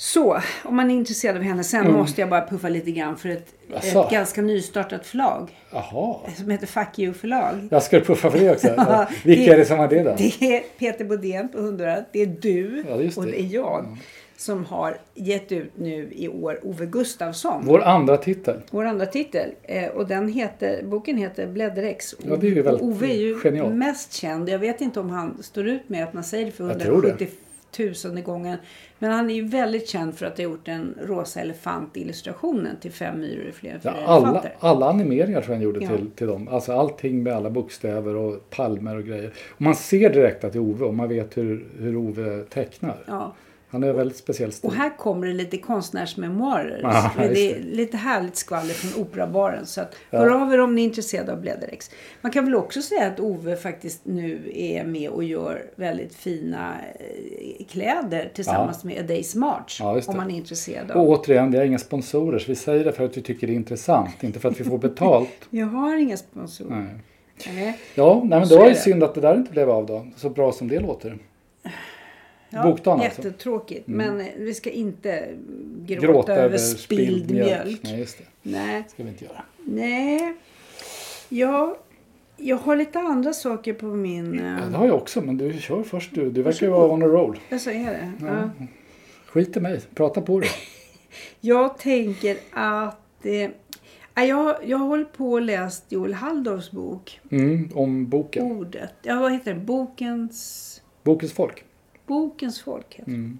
Så, 0.00 0.38
om 0.64 0.76
man 0.76 0.90
är 0.90 0.94
intresserad 0.94 1.36
av 1.36 1.42
henne. 1.42 1.64
Sen 1.64 1.92
måste 1.92 2.20
jag 2.20 2.30
bara 2.30 2.46
puffa 2.46 2.68
lite 2.68 2.90
grann 2.90 3.16
för 3.16 3.28
ett, 3.28 3.46
ett 3.82 4.10
ganska 4.10 4.42
nystartat 4.42 5.06
förlag. 5.06 5.56
Jaha. 5.72 6.16
Som 6.36 6.50
heter 6.50 6.66
Fuck 6.66 6.98
You 6.98 7.12
förlag. 7.12 7.68
Jag 7.70 7.82
ska 7.82 8.00
puffa 8.00 8.30
för 8.30 8.38
det 8.38 8.50
också. 8.50 8.66
Ja, 8.76 9.08
Vilka 9.24 9.42
det- 9.44 9.52
är 9.52 9.58
det 9.58 9.64
som 9.64 9.78
har 9.78 9.88
det 9.88 10.02
då? 10.02 10.14
Det 10.18 10.42
är 10.56 10.62
Peter 10.78 11.04
Bodén 11.04 11.48
på 11.48 11.58
Hundörat. 11.60 12.04
Det 12.12 12.22
är 12.22 12.26
du 12.26 12.84
Ja, 12.88 13.00
just 13.00 13.18
och 13.18 13.24
det. 13.24 13.30
det 13.30 13.40
är 13.40 13.54
jag. 13.54 13.96
Som 14.36 14.64
har 14.64 14.96
gett 15.14 15.52
ut 15.52 15.72
nu 15.76 16.08
i 16.12 16.28
år 16.28 16.60
Ove 16.62 16.86
Gustafsson. 16.86 17.62
Vår 17.66 17.82
andra 17.82 18.16
titel. 18.16 18.60
Vår 18.70 18.84
andra 18.84 19.06
titel. 19.06 19.50
Eh, 19.62 19.86
och 19.88 20.06
den 20.08 20.28
heter, 20.28 20.82
boken 20.84 21.16
heter 21.16 21.46
Blädderex. 21.46 22.14
Ja, 22.28 22.36
det 22.36 22.46
är 22.46 22.50
ju 22.50 22.62
väldigt 22.62 22.82
Ove 22.82 23.06
är 23.06 23.16
ju 23.18 23.40
genialt. 23.40 23.74
mest 23.74 24.12
känd. 24.12 24.48
Jag 24.48 24.58
vet 24.58 24.80
inte 24.80 25.00
om 25.00 25.10
han 25.10 25.42
står 25.42 25.68
ut 25.68 25.88
med 25.88 26.04
att 26.04 26.12
man 26.12 26.24
säger 26.24 26.46
det 26.46 26.52
för 26.52 26.68
Jag 26.68 26.80
tror 26.80 27.02
det. 27.02 27.08
170 27.08 27.28
tusende 27.70 28.20
gången. 28.22 28.58
Men 28.98 29.10
han 29.12 29.30
är 29.30 29.34
ju 29.34 29.44
väldigt 29.44 29.88
känd 29.88 30.14
för 30.14 30.26
att 30.26 30.36
ha 30.36 30.44
gjort 30.44 30.66
den 30.66 30.94
rosa 31.02 31.40
elefant-illustrationen 31.40 32.76
till 32.80 32.92
Fem 32.92 33.20
myror 33.20 33.46
är 33.48 33.52
fler 33.52 33.80
Ja, 33.82 33.90
alla, 34.06 34.44
alla 34.60 34.88
animeringar 34.88 35.40
tror 35.40 35.52
jag 35.52 35.56
han 35.56 35.62
gjorde 35.64 35.80
Ja. 35.84 35.88
till, 35.96 36.10
till 36.10 36.26
dem. 36.26 36.48
Alltså 36.48 36.72
allting 36.72 37.22
med 37.22 37.32
alla 37.32 37.50
bokstäver 37.50 38.16
och 38.16 38.50
palmer 38.50 38.96
och 38.96 39.04
grejer. 39.04 39.32
Och 39.54 39.60
man 39.60 39.74
ser 39.74 40.10
direkt 40.10 40.44
att 40.44 40.52
det 40.52 40.58
är 40.58 40.60
Ove 40.60 40.84
och 40.84 40.94
man 40.94 41.08
vet 41.08 41.36
hur, 41.36 41.66
hur 41.78 41.96
Ove 41.96 42.44
tecknar. 42.44 42.96
Ja. 43.06 43.34
Han 43.70 43.82
är 43.82 43.92
väldigt 43.92 44.16
speciell 44.16 44.52
stil. 44.52 44.70
Och 44.70 44.76
här 44.76 44.96
kommer 44.96 45.26
det 45.26 45.32
lite 45.32 45.58
konstnärsmemoarer. 45.58 46.82
Ah, 46.84 47.10
det 47.16 47.52
är 47.52 47.60
lite 47.62 47.96
härligt 47.96 48.36
skvaller 48.36 48.74
från 48.74 49.02
Operabaren. 49.02 49.66
Så 49.66 49.80
att, 49.80 49.94
hör 50.10 50.42
av 50.42 50.52
er 50.52 50.60
om 50.60 50.74
ni 50.74 50.80
är 50.80 50.84
intresserade 50.84 51.32
av 51.32 51.40
Blädderex. 51.40 51.90
Man 52.20 52.32
kan 52.32 52.44
väl 52.44 52.54
också 52.54 52.82
säga 52.82 53.06
att 53.06 53.20
Ove 53.20 53.56
faktiskt 53.56 54.00
nu 54.04 54.50
är 54.54 54.84
med 54.84 55.10
och 55.10 55.24
gör 55.24 55.62
väldigt 55.76 56.14
fina 56.14 56.74
eh, 56.98 57.66
kläder 57.66 58.30
tillsammans 58.34 58.84
med 58.84 58.98
A 58.98 59.04
Day's 59.08 59.38
March. 59.38 59.78
Ja, 59.80 60.00
om 60.06 60.16
man 60.16 60.30
är 60.30 60.36
intresserad 60.36 60.90
av. 60.90 60.96
Och 60.96 61.08
återigen, 61.08 61.50
det 61.50 61.58
är 61.58 61.64
inga 61.64 61.78
sponsorer. 61.78 62.38
Så 62.38 62.46
vi 62.48 62.54
säger 62.54 62.84
det 62.84 62.92
för 62.92 63.04
att 63.04 63.16
vi 63.16 63.22
tycker 63.22 63.46
det 63.46 63.52
är 63.52 63.56
intressant. 63.56 64.22
Inte 64.22 64.40
för 64.40 64.48
att 64.48 64.60
vi 64.60 64.64
får 64.64 64.78
betalt. 64.78 65.28
Jag 65.50 65.66
har 65.66 65.96
inga 65.96 66.16
sponsorer. 66.16 66.70
Nej. 66.70 67.54
Nej. 67.54 67.78
Ja, 67.94 68.20
nej, 68.24 68.38
men 68.40 68.48
det 68.48 68.56
var 68.56 68.68
ju 68.68 68.74
synd 68.74 69.04
att 69.04 69.14
det 69.14 69.20
där 69.20 69.36
inte 69.36 69.52
blev 69.52 69.70
av 69.70 69.86
då. 69.86 70.06
Så 70.16 70.30
bra 70.30 70.52
som 70.52 70.68
det 70.68 70.80
låter. 70.80 71.18
Ja, 72.50 72.62
Bokdagen 72.62 73.00
alltså. 73.00 73.20
Mm. 73.20 73.30
Jättetråkigt. 73.32 73.86
Men 73.86 74.20
eh, 74.20 74.26
vi 74.36 74.54
ska 74.54 74.70
inte 74.70 75.28
gråta, 75.86 76.06
Gråta 76.06 76.34
över 76.34 76.58
spilld 76.58 77.30
mjölk. 77.30 77.80
Nej, 77.82 77.98
just 77.98 78.18
det. 78.18 78.24
Nej. 78.42 78.84
ska 78.88 79.02
vi 79.02 79.08
inte 79.08 79.24
göra. 79.24 79.42
Nej. 79.64 80.34
Ja, 81.28 81.76
jag 82.36 82.56
har 82.56 82.76
lite 82.76 82.98
andra 82.98 83.32
saker 83.32 83.72
på 83.72 83.86
min... 83.86 84.40
eh, 84.40 84.46
Ja, 84.46 84.66
det 84.70 84.76
har 84.76 84.86
jag 84.86 84.96
också, 84.96 85.20
men 85.20 85.36
du 85.38 85.52
kör 85.52 85.82
först 85.82 86.14
du. 86.14 86.30
Du 86.30 86.42
verkar 86.42 86.66
ju 86.66 86.72
vara 86.72 86.92
on 86.92 87.02
a 87.02 87.06
roll. 87.06 87.38
Jag 87.48 87.60
säger 87.60 87.90
det. 87.90 88.12
Ja. 88.26 88.50
Skit 89.26 89.56
i 89.56 89.60
mig, 89.60 89.80
prata 89.94 90.20
på 90.20 90.40
dig. 90.40 90.50
Jag 91.40 91.78
tänker 91.78 92.36
att... 92.52 93.26
Eh, 93.26 93.32
ja, 94.14 94.24
jag, 94.24 94.56
jag 94.66 94.78
har 94.78 94.86
hållit 94.86 95.12
på 95.12 95.32
och 95.32 95.42
läst 95.42 95.84
Joel 95.88 96.14
Halldorfs 96.14 96.70
bok. 96.70 97.20
Mm, 97.30 97.70
om 97.74 98.08
boken. 98.08 98.42
Ordet. 98.52 98.92
Ja, 99.02 99.20
vad 99.20 99.32
heter 99.32 99.54
det? 99.54 99.60
Bokens... 99.60 100.82
Bokens 101.02 101.32
folk. 101.32 101.64
Bokens 102.08 102.60
folk 102.60 102.94
heter 102.94 103.10
det. 103.12 103.36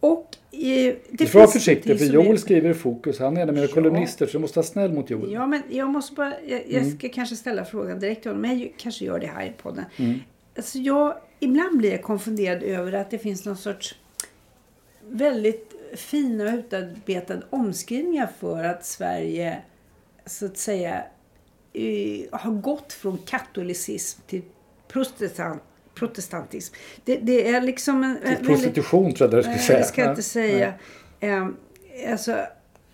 Och 0.00 0.36
eh, 0.52 0.94
det 1.10 1.26
finns 1.26 1.52
försiktig 1.52 1.98
för 1.98 2.06
som 2.06 2.18
är- 2.20 2.24
Joel 2.24 2.38
skriver 2.38 2.70
i 2.70 2.74
fokus. 2.74 3.18
Han 3.18 3.36
är 3.36 3.46
med 3.46 3.64
Ja. 3.64 3.68
kolumnister 3.68 4.26
så 4.26 4.32
du 4.32 4.38
måste 4.38 4.58
vara 4.58 4.66
snäll 4.66 4.92
mot 4.92 5.10
Joel. 5.10 5.32
Ja, 5.32 5.46
men 5.46 5.62
jag 5.70 5.88
måste 5.90 6.14
bara... 6.14 6.32
Jag, 6.46 6.60
jag 6.68 6.82
Mm. 6.82 6.98
ska 6.98 7.08
kanske 7.08 7.36
ställa 7.36 7.64
frågan 7.64 8.00
direkt 8.00 8.22
till 8.22 8.30
honom. 8.30 8.42
Men 8.42 8.58
jag 8.60 8.74
kanske 8.76 9.04
gör 9.04 9.18
det 9.18 9.26
här 9.26 9.46
i 9.46 9.52
podden. 9.62 9.84
Mm. 9.96 10.18
Alltså 10.56 10.78
jag, 10.78 11.14
ibland 11.40 11.78
blir 11.78 11.90
jag 11.90 12.02
konfunderad 12.02 12.62
över 12.62 12.92
att 12.92 13.10
det 13.10 13.18
finns 13.18 13.44
någon 13.44 13.56
sorts 13.56 13.94
väldigt 15.10 15.72
fina 15.94 16.44
och 16.44 16.58
utarbetade 16.58 17.42
omskrivningar 17.50 18.28
för 18.40 18.64
att 18.64 18.84
Sverige 18.86 19.58
så 20.26 20.46
att 20.46 20.58
säga 20.58 21.04
eh, 21.72 22.20
har 22.32 22.50
gått 22.60 22.92
från 22.92 23.18
katolicism 23.18 24.20
till 24.26 24.42
protestant, 24.88 25.62
protestantism. 25.94 26.74
Det, 27.04 27.16
det 27.16 27.48
är 27.48 27.60
liksom 27.60 28.02
en... 28.04 28.18
Väldigt- 28.24 28.46
prostitution 28.46 29.14
tror 29.14 29.30
jag 29.34 29.38
du 29.38 29.42
skulle 29.42 29.58
säga. 29.58 29.78
det 29.78 29.84
ska 29.84 30.00
jag 30.00 30.10
inte 30.10 30.22
säga. 30.22 30.72
Ehm, 31.20 31.56
alltså, 32.10 32.36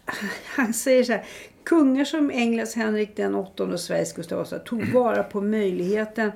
han 0.44 0.74
säger 0.74 1.04
så 1.04 1.12
här. 1.12 1.24
Kungar 1.64 2.04
som 2.04 2.30
Englands 2.30 2.74
Henrik 2.74 3.16
den 3.16 3.34
åttonde 3.34 3.74
och 3.74 3.80
Sveriges 3.80 4.12
Gustav 4.12 4.38
Vasa 4.38 4.58
tog 4.58 4.84
vara 4.94 5.22
på 5.22 5.40
möjligheten 5.40 6.32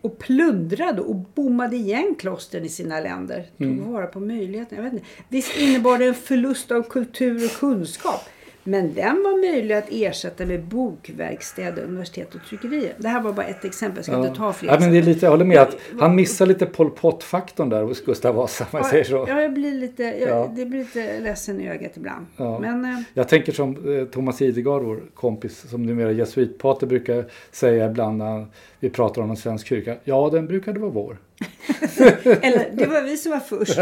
och 0.00 0.18
plundrade 0.18 1.00
och 1.02 1.14
bommade 1.16 1.76
igen 1.76 2.14
klostren 2.18 2.64
i 2.64 2.68
sina 2.68 3.00
länder. 3.00 3.46
Tog 3.58 3.66
Mm. 3.66 3.92
vara 3.92 4.06
på 4.06 4.20
möjligheten. 4.20 4.76
Jag 4.76 4.84
vet 4.84 4.92
inte. 4.92 5.04
Visst 5.28 5.56
innebar 5.56 5.98
det 5.98 6.04
en 6.06 6.14
förlust 6.14 6.70
av 6.72 6.82
kultur 6.82 7.44
och 7.44 7.50
kunskap. 7.50 8.20
Men 8.64 8.94
den 8.94 9.22
var 9.22 9.40
möjlig 9.52 9.74
att 9.74 9.86
ersätta 9.90 10.46
med 10.46 10.62
bokverkstäder, 10.64 11.82
universitet 11.82 12.34
och 12.34 12.40
tryckerier. 12.48 12.94
Det 12.98 13.08
här 13.08 13.20
var 13.20 13.32
bara 13.32 13.46
ett 13.46 13.64
exempel. 13.64 13.96
Jag 13.98 14.04
ska 14.04 14.26
inte 14.26 14.38
ta 14.38 14.52
fler 14.52 14.72
ja, 14.72 14.80
men 14.80 14.92
det 14.92 14.98
är 14.98 15.02
lite, 15.02 15.26
jag 15.26 15.30
håller 15.30 15.44
med 15.44 15.58
att 15.58 15.76
han 16.00 16.14
missar 16.16 16.46
lite 16.46 16.66
Pol 16.66 16.90
Pot-faktorn 16.90 17.68
där 17.68 17.82
hos 17.82 18.04
Gustav 18.04 18.34
Vasa. 18.34 18.66
Man 18.72 18.84
säger 18.84 19.04
så. 19.04 19.24
Ja, 19.28 19.42
jag 19.42 19.52
blir 19.54 19.72
lite, 19.74 20.02
jag, 20.02 20.28
Ja. 20.28 20.52
det 20.56 20.64
blir 20.66 20.78
lite 20.78 21.20
ledsen 21.20 21.60
i 21.60 21.68
ögat 21.68 21.96
ibland. 21.96 22.26
Ja. 22.36 22.58
Men 22.58 22.84
eh, 22.84 23.00
Jag 23.14 23.28
tänker 23.28 23.52
som 23.52 23.96
eh, 23.98 24.04
Thomas 24.04 24.42
Idegard, 24.42 24.82
vår 24.82 25.02
kompis, 25.14 25.64
som 25.70 25.82
numera 25.86 26.12
jesuitpater 26.12 26.86
brukar 26.86 27.24
säga 27.50 27.86
ibland 27.86 28.18
när 28.18 28.46
vi 28.80 28.90
pratar 28.90 29.22
om 29.22 29.30
en 29.30 29.36
svensk 29.36 29.66
kyrka. 29.66 29.96
Ja, 30.04 30.30
den 30.32 30.46
brukade 30.46 30.80
vara 30.80 30.90
vår. 30.90 31.18
Eller 32.24 32.70
det 32.72 32.86
var 32.86 33.02
vi 33.02 33.16
som 33.16 33.32
var 33.32 33.40
först. 33.40 33.78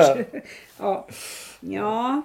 Ja. 0.78 1.06
Ja. 1.62 2.22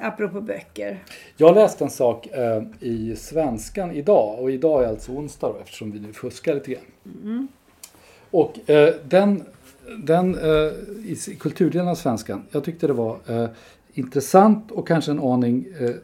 Apropå 0.00 0.40
böcker. 0.40 1.02
Jag 1.36 1.54
läste 1.54 1.84
en 1.84 1.90
sak 1.90 2.26
eh, 2.26 2.62
i 2.80 3.16
Svenskan 3.16 3.90
idag 3.92 4.38
och 4.40 4.50
idag 4.50 4.84
är 4.84 4.88
alltså 4.88 5.12
onsdag 5.12 5.48
då, 5.48 5.56
eftersom 5.62 5.90
vi 5.90 6.00
nu 6.00 6.12
fuskar 6.12 6.54
lite 6.54 6.70
grann. 6.70 7.48
Och 8.30 8.70
eh, 8.70 8.94
den, 9.08 9.42
den 10.04 10.34
eh, 10.34 10.72
i 11.04 11.16
kulturdelen 11.40 11.88
av 11.88 11.94
Svenskan, 11.94 12.42
jag 12.50 12.64
tyckte 12.64 12.86
det 12.86 12.92
var 12.92 13.16
eh, 13.28 13.46
intressant 13.94 14.70
och 14.70 14.88
kanske 14.88 15.10
en 15.10 15.20
aning 15.20 15.66
eh, 15.80 15.86
eh, 15.88 15.94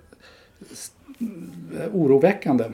oroväckande. 1.95 2.65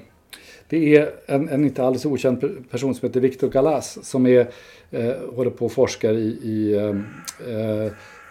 Det 0.68 0.96
är 0.96 1.10
en, 1.26 1.48
en 1.48 1.64
inte 1.64 1.84
alldeles 1.84 2.06
okänd 2.06 2.40
per- 2.40 2.56
person 2.70 2.94
som 2.94 3.08
heter 3.08 3.20
Victor 3.20 3.48
Galas 3.48 3.98
som 4.02 4.26
är, 4.26 4.46
håller 5.36 5.50
på 5.50 5.64
och 5.66 5.72
forskar 5.72 6.12
i, 6.12 6.26
i 6.26 6.74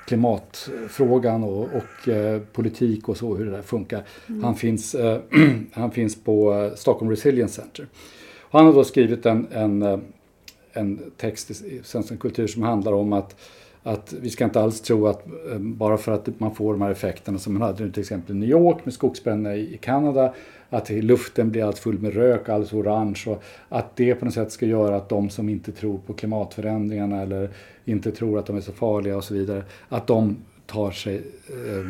klimatfrågan 0.05 1.43
och, 1.43 1.69
och 1.73 2.09
eh, 2.09 2.41
politik 2.53 3.09
och 3.09 3.17
så, 3.17 3.35
hur 3.35 3.45
det 3.45 3.51
där 3.51 3.61
funkar. 3.61 4.03
Han, 4.41 4.55
finns, 4.55 4.95
eh, 4.95 5.19
han 5.71 5.91
finns 5.91 6.23
på 6.23 6.53
eh, 6.53 6.75
Stockholm 6.75 7.11
Resilience 7.11 7.61
Center. 7.61 7.87
Och 8.41 8.59
han 8.59 8.65
har 8.65 8.73
då 8.73 8.83
skrivit 8.83 9.25
en, 9.25 9.47
en, 9.51 9.81
eh, 9.81 9.99
en 10.73 11.11
text 11.17 11.51
i 11.51 11.53
i 11.53 11.81
Svensk 11.83 12.19
kultur 12.19 12.47
som 12.47 12.63
handlar 12.63 12.93
om 12.93 13.13
att, 13.13 13.35
att 13.83 14.13
vi 14.21 14.29
ska 14.29 14.43
inte 14.43 14.61
alls 14.61 14.81
tro 14.81 15.07
att 15.07 15.27
eh, 15.51 15.59
bara 15.59 15.97
för 15.97 16.11
att 16.11 16.39
man 16.39 16.55
får 16.55 16.73
de 16.73 16.81
här 16.81 16.91
effekterna 16.91 17.37
som 17.37 17.53
man 17.53 17.61
hade 17.61 17.91
till 17.91 18.01
exempel 18.01 18.35
i 18.35 18.39
New 18.39 18.49
York 18.49 18.85
med 18.85 18.93
skogsbränderna 18.93 19.55
i 19.55 19.73
i 19.73 19.77
Kanada, 19.77 20.33
att 20.69 20.89
luften 20.89 21.51
blir 21.51 21.63
allt 21.63 21.79
full 21.79 21.99
med 21.99 22.13
rök, 22.13 22.49
alldeles 22.49 22.73
orange 22.73 23.23
och 23.27 23.43
att 23.69 23.95
det 23.95 24.15
på 24.15 24.25
något 24.25 24.33
sätt 24.33 24.51
ska 24.51 24.65
göra 24.65 24.95
att 24.95 25.09
de 25.09 25.29
som 25.29 25.49
inte 25.49 25.71
tror 25.71 25.97
på 25.97 26.13
klimatförändringarna 26.13 27.21
eller 27.21 27.49
inte 27.85 28.11
tror 28.11 28.39
att 28.39 28.45
de 28.45 28.57
är 28.57 28.61
så 28.61 28.71
farliga 28.71 29.17
och 29.17 29.23
så 29.23 29.33
vidare, 29.33 29.63
att 29.89 30.07
de 30.07 30.37
tar 30.65 30.91
sig 30.91 31.15
eh, 31.47 31.87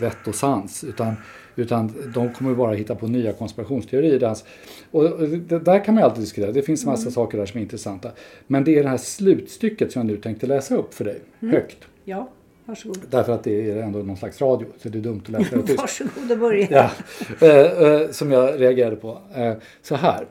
vett 0.00 0.28
och 0.28 0.34
sans. 0.34 0.84
Utan, 0.84 1.14
utan 1.58 1.92
de 2.14 2.32
kommer 2.32 2.54
bara 2.54 2.74
hitta 2.74 2.94
på 2.94 3.06
nya 3.06 3.32
konspirationsteorier. 3.32 4.18
Dans. 4.18 4.44
Och 4.90 5.28
det 5.28 5.58
där 5.58 5.84
kan 5.84 5.94
man 5.94 6.02
ju 6.02 6.04
alltid 6.04 6.22
diskutera. 6.22 6.52
Det 6.52 6.62
finns 6.62 6.84
en 6.84 6.90
massa 6.90 7.10
saker 7.10 7.38
där 7.38 7.46
som 7.46 7.58
är 7.58 7.62
intressanta. 7.62 8.10
Men 8.46 8.64
det 8.64 8.78
är 8.78 8.82
det 8.82 8.88
här 8.88 8.96
slutstycket 8.96 9.92
som 9.92 10.00
jag 10.00 10.06
nu 10.06 10.16
tänkte 10.16 10.46
läsa 10.46 10.76
upp 10.76 10.94
för 10.94 11.04
dig, 11.04 11.20
högt. 11.40 11.78
Ja, 12.04 12.28
varsågod. 12.64 12.98
Därför 13.10 13.32
att 13.32 13.44
det 13.44 13.70
är 13.70 13.76
ändå 13.76 13.98
någon 13.98 14.16
slags 14.16 14.40
radio, 14.40 14.66
så 14.78 14.88
det 14.88 14.98
är 14.98 15.02
dumt 15.02 15.22
att 15.24 15.28
läsa 15.28 15.56
det 15.56 15.62
tyst. 15.62 15.78
Varsågod 15.78 16.32
och 16.32 16.38
börja. 16.38 16.66
Ja, 16.70 16.90
eh, 17.46 17.82
eh, 17.82 18.10
som 18.10 18.32
jag 18.32 18.60
reagerade 18.60 18.96
på. 18.96 19.18
Eh, 19.34 19.54
så 19.82 19.94
här. 19.94 20.26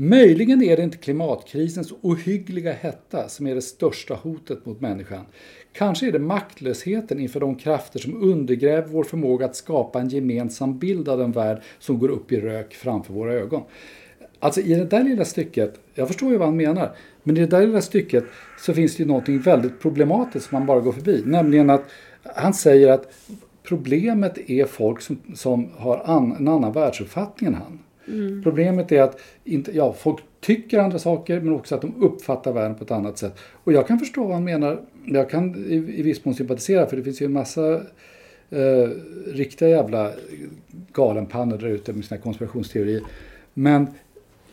Möjligen 0.00 0.62
är 0.62 0.76
det 0.76 0.82
inte 0.82 0.96
klimatkrisens 0.96 1.92
ohyggliga 2.00 2.72
hetta 2.72 3.28
som 3.28 3.46
är 3.46 3.54
det 3.54 3.62
största 3.62 4.14
hotet 4.14 4.66
mot 4.66 4.80
människan. 4.80 5.24
Kanske 5.78 6.06
är 6.06 6.12
det 6.12 6.18
maktlösheten 6.18 7.20
inför 7.20 7.40
de 7.40 7.54
krafter 7.54 7.98
som 7.98 8.22
undergräver 8.22 8.88
vår 8.88 9.04
förmåga 9.04 9.46
att 9.46 9.56
skapa 9.56 10.00
en 10.00 10.08
gemensam 10.08 10.78
bild 10.78 11.08
av 11.08 11.18
den 11.18 11.32
värld 11.32 11.62
som 11.78 11.98
går 11.98 12.08
upp 12.08 12.32
i 12.32 12.40
rök 12.40 12.74
framför 12.74 13.12
våra 13.12 13.32
ögon. 13.32 13.62
Alltså 14.38 14.60
i 14.60 14.74
det 14.74 14.84
där 14.84 15.04
lilla 15.04 15.24
stycket, 15.24 15.80
jag 15.94 16.08
förstår 16.08 16.30
ju 16.30 16.36
vad 16.36 16.48
han 16.48 16.56
menar, 16.56 16.90
men 17.22 17.36
i 17.36 17.40
det 17.40 17.46
där 17.46 17.66
lilla 17.66 17.80
stycket 17.80 18.24
så 18.58 18.74
finns 18.74 18.96
det 18.96 19.02
ju 19.02 19.06
någonting 19.06 19.40
väldigt 19.40 19.80
problematiskt 19.80 20.48
som 20.48 20.58
man 20.58 20.66
bara 20.66 20.80
går 20.80 20.92
förbi. 20.92 21.22
Nämligen 21.26 21.70
att 21.70 21.84
han 22.22 22.54
säger 22.54 22.92
att 22.92 23.14
problemet 23.62 24.50
är 24.50 24.64
folk 24.64 25.00
som, 25.00 25.18
som 25.34 25.68
har 25.76 26.02
an, 26.04 26.36
en 26.38 26.48
annan 26.48 26.72
världsuppfattning 26.72 27.48
än 27.48 27.54
han. 27.54 27.78
Problemet 28.42 28.92
är 28.92 29.02
att 29.02 29.20
inte, 29.44 29.76
ja, 29.76 29.92
folk 29.92 30.18
tycker 30.40 30.78
andra 30.78 30.98
saker 30.98 31.40
men 31.40 31.54
också 31.54 31.74
att 31.74 31.80
de 31.80 31.94
uppfattar 31.98 32.52
världen 32.52 32.74
på 32.74 32.84
ett 32.84 32.90
annat 32.90 33.18
sätt. 33.18 33.38
Och 33.64 33.72
jag 33.72 33.86
kan 33.86 33.98
förstå 33.98 34.24
vad 34.24 34.34
han 34.34 34.44
menar. 34.44 34.80
Jag 35.12 35.30
kan 35.30 35.54
i, 35.54 35.74
i 35.74 36.02
viss 36.02 36.24
mån 36.24 36.34
sympatisera 36.34 36.86
för 36.86 36.96
det 36.96 37.02
finns 37.02 37.22
ju 37.22 37.26
en 37.26 37.32
massa 37.32 37.74
eh, 38.50 38.88
riktiga 39.26 39.68
jävla 39.68 40.12
galenpannor 40.92 41.58
där 41.58 41.68
ute 41.68 41.92
med 41.92 42.04
sina 42.04 42.20
konspirationsteorier. 42.20 43.02
Men 43.54 43.86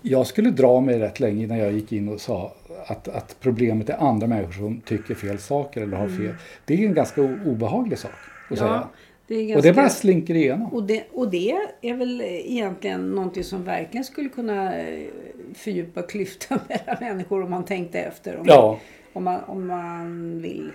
jag 0.02 0.28
skulle 0.28 0.50
dra 0.50 0.82
mig 0.82 1.00
rätt 1.00 1.20
länge 1.20 1.44
innan 1.44 1.58
jag 1.58 1.74
gick 1.74 1.92
in 1.92 2.10
och 2.10 2.22
sa 2.22 2.56
att, 2.88 3.08
att 3.08 3.36
problemet 3.40 3.90
är 3.90 3.98
andra 3.98 4.28
människor 4.28 4.52
som 4.52 4.82
tycker 4.82 5.16
fel 5.16 5.40
saker 5.40 5.82
eller 5.82 5.98
har 5.98 6.08
fel. 6.08 6.34
Det 6.66 6.74
är 6.74 6.88
en 6.88 6.94
ganska 6.94 7.22
obehaglig 7.22 8.00
sak 8.00 8.12
att 8.50 8.58
säga. 8.58 8.88
Det 9.28 9.36
är 9.36 9.42
Och 9.42 9.48
ganska... 9.48 9.70
det 9.70 9.76
bara 9.76 9.90
slinker 9.90 10.36
igenom. 10.36 10.74
Och 10.74 10.84
det, 10.84 11.04
och 11.14 11.32
det 11.32 11.56
är 11.82 11.94
väl 11.94 12.22
egentligen 12.22 13.10
någonting 13.12 13.44
som 13.44 13.64
verkligen 13.64 14.04
skulle 14.04 14.30
kunna 14.30 14.80
eh, 14.80 15.08
fördjupa 15.54 16.02
klyftan 16.02 16.60
mellan 16.70 16.98
människor 17.02 17.44
om 17.44 17.50
man 17.50 17.66
tänkte 17.66 18.00
efter. 18.00 18.38
Om, 18.38 18.46
Ja. 18.48 18.80
om, 19.14 19.24
man, 19.24 19.44
om 19.44 19.68
man 19.68 20.42
vill. 20.42 20.72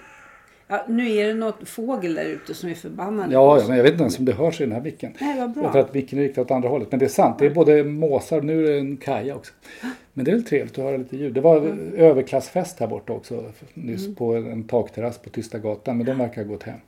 Ja, 0.72 0.84
nu 0.88 1.10
är 1.16 1.26
det 1.28 1.34
något 1.34 1.68
fågel 1.68 2.14
där 2.14 2.24
ute 2.24 2.54
som 2.54 2.70
är 2.70 2.74
förbannad. 2.74 3.32
Ja, 3.32 3.58
ja, 3.60 3.64
men 3.68 3.76
jag 3.76 3.82
vet 3.82 3.92
inte 3.92 4.02
ens 4.02 4.18
om 4.18 4.24
det 4.24 4.32
hörs 4.32 4.60
i 4.60 4.64
den 4.64 4.72
här 4.72 4.80
micken. 4.80 5.12
Nej, 5.20 5.38
vad 5.40 5.50
bra. 5.52 5.72
För 5.72 5.78
att 5.78 5.94
micken 5.94 6.18
är 6.18 6.22
riktad 6.22 6.40
åt 6.42 6.50
andra 6.50 6.68
hållet. 6.68 6.88
Men 6.90 6.98
det 6.98 7.04
är 7.06 7.08
sant, 7.08 7.38
det 7.38 7.46
är 7.46 7.50
både 7.50 7.84
måsar, 7.84 8.40
nu 8.42 8.66
är 8.66 8.70
det 8.72 8.78
en 8.78 8.96
kaja 8.96 9.34
också. 9.36 9.52
Men 10.12 10.24
det 10.24 10.30
är 10.30 10.34
väl 10.34 10.44
trevligt 10.44 10.78
att 10.78 10.84
höra 10.84 10.96
lite 10.96 11.16
ljud. 11.16 11.34
Det 11.34 11.40
var 11.40 11.56
Mm. 11.56 11.94
överklassfest 11.96 12.80
här 12.80 12.86
borta 12.86 13.12
också 13.12 13.44
nyss 13.74 14.16
på 14.16 14.34
en 14.34 14.64
takterrass 14.64 15.18
på 15.18 15.30
Tysta 15.30 15.58
gatan. 15.58 15.96
Men 15.96 16.06
de 16.06 16.18
verkar 16.18 16.42
ha 16.44 16.50
gått 16.52 16.62
hem. 16.62 16.78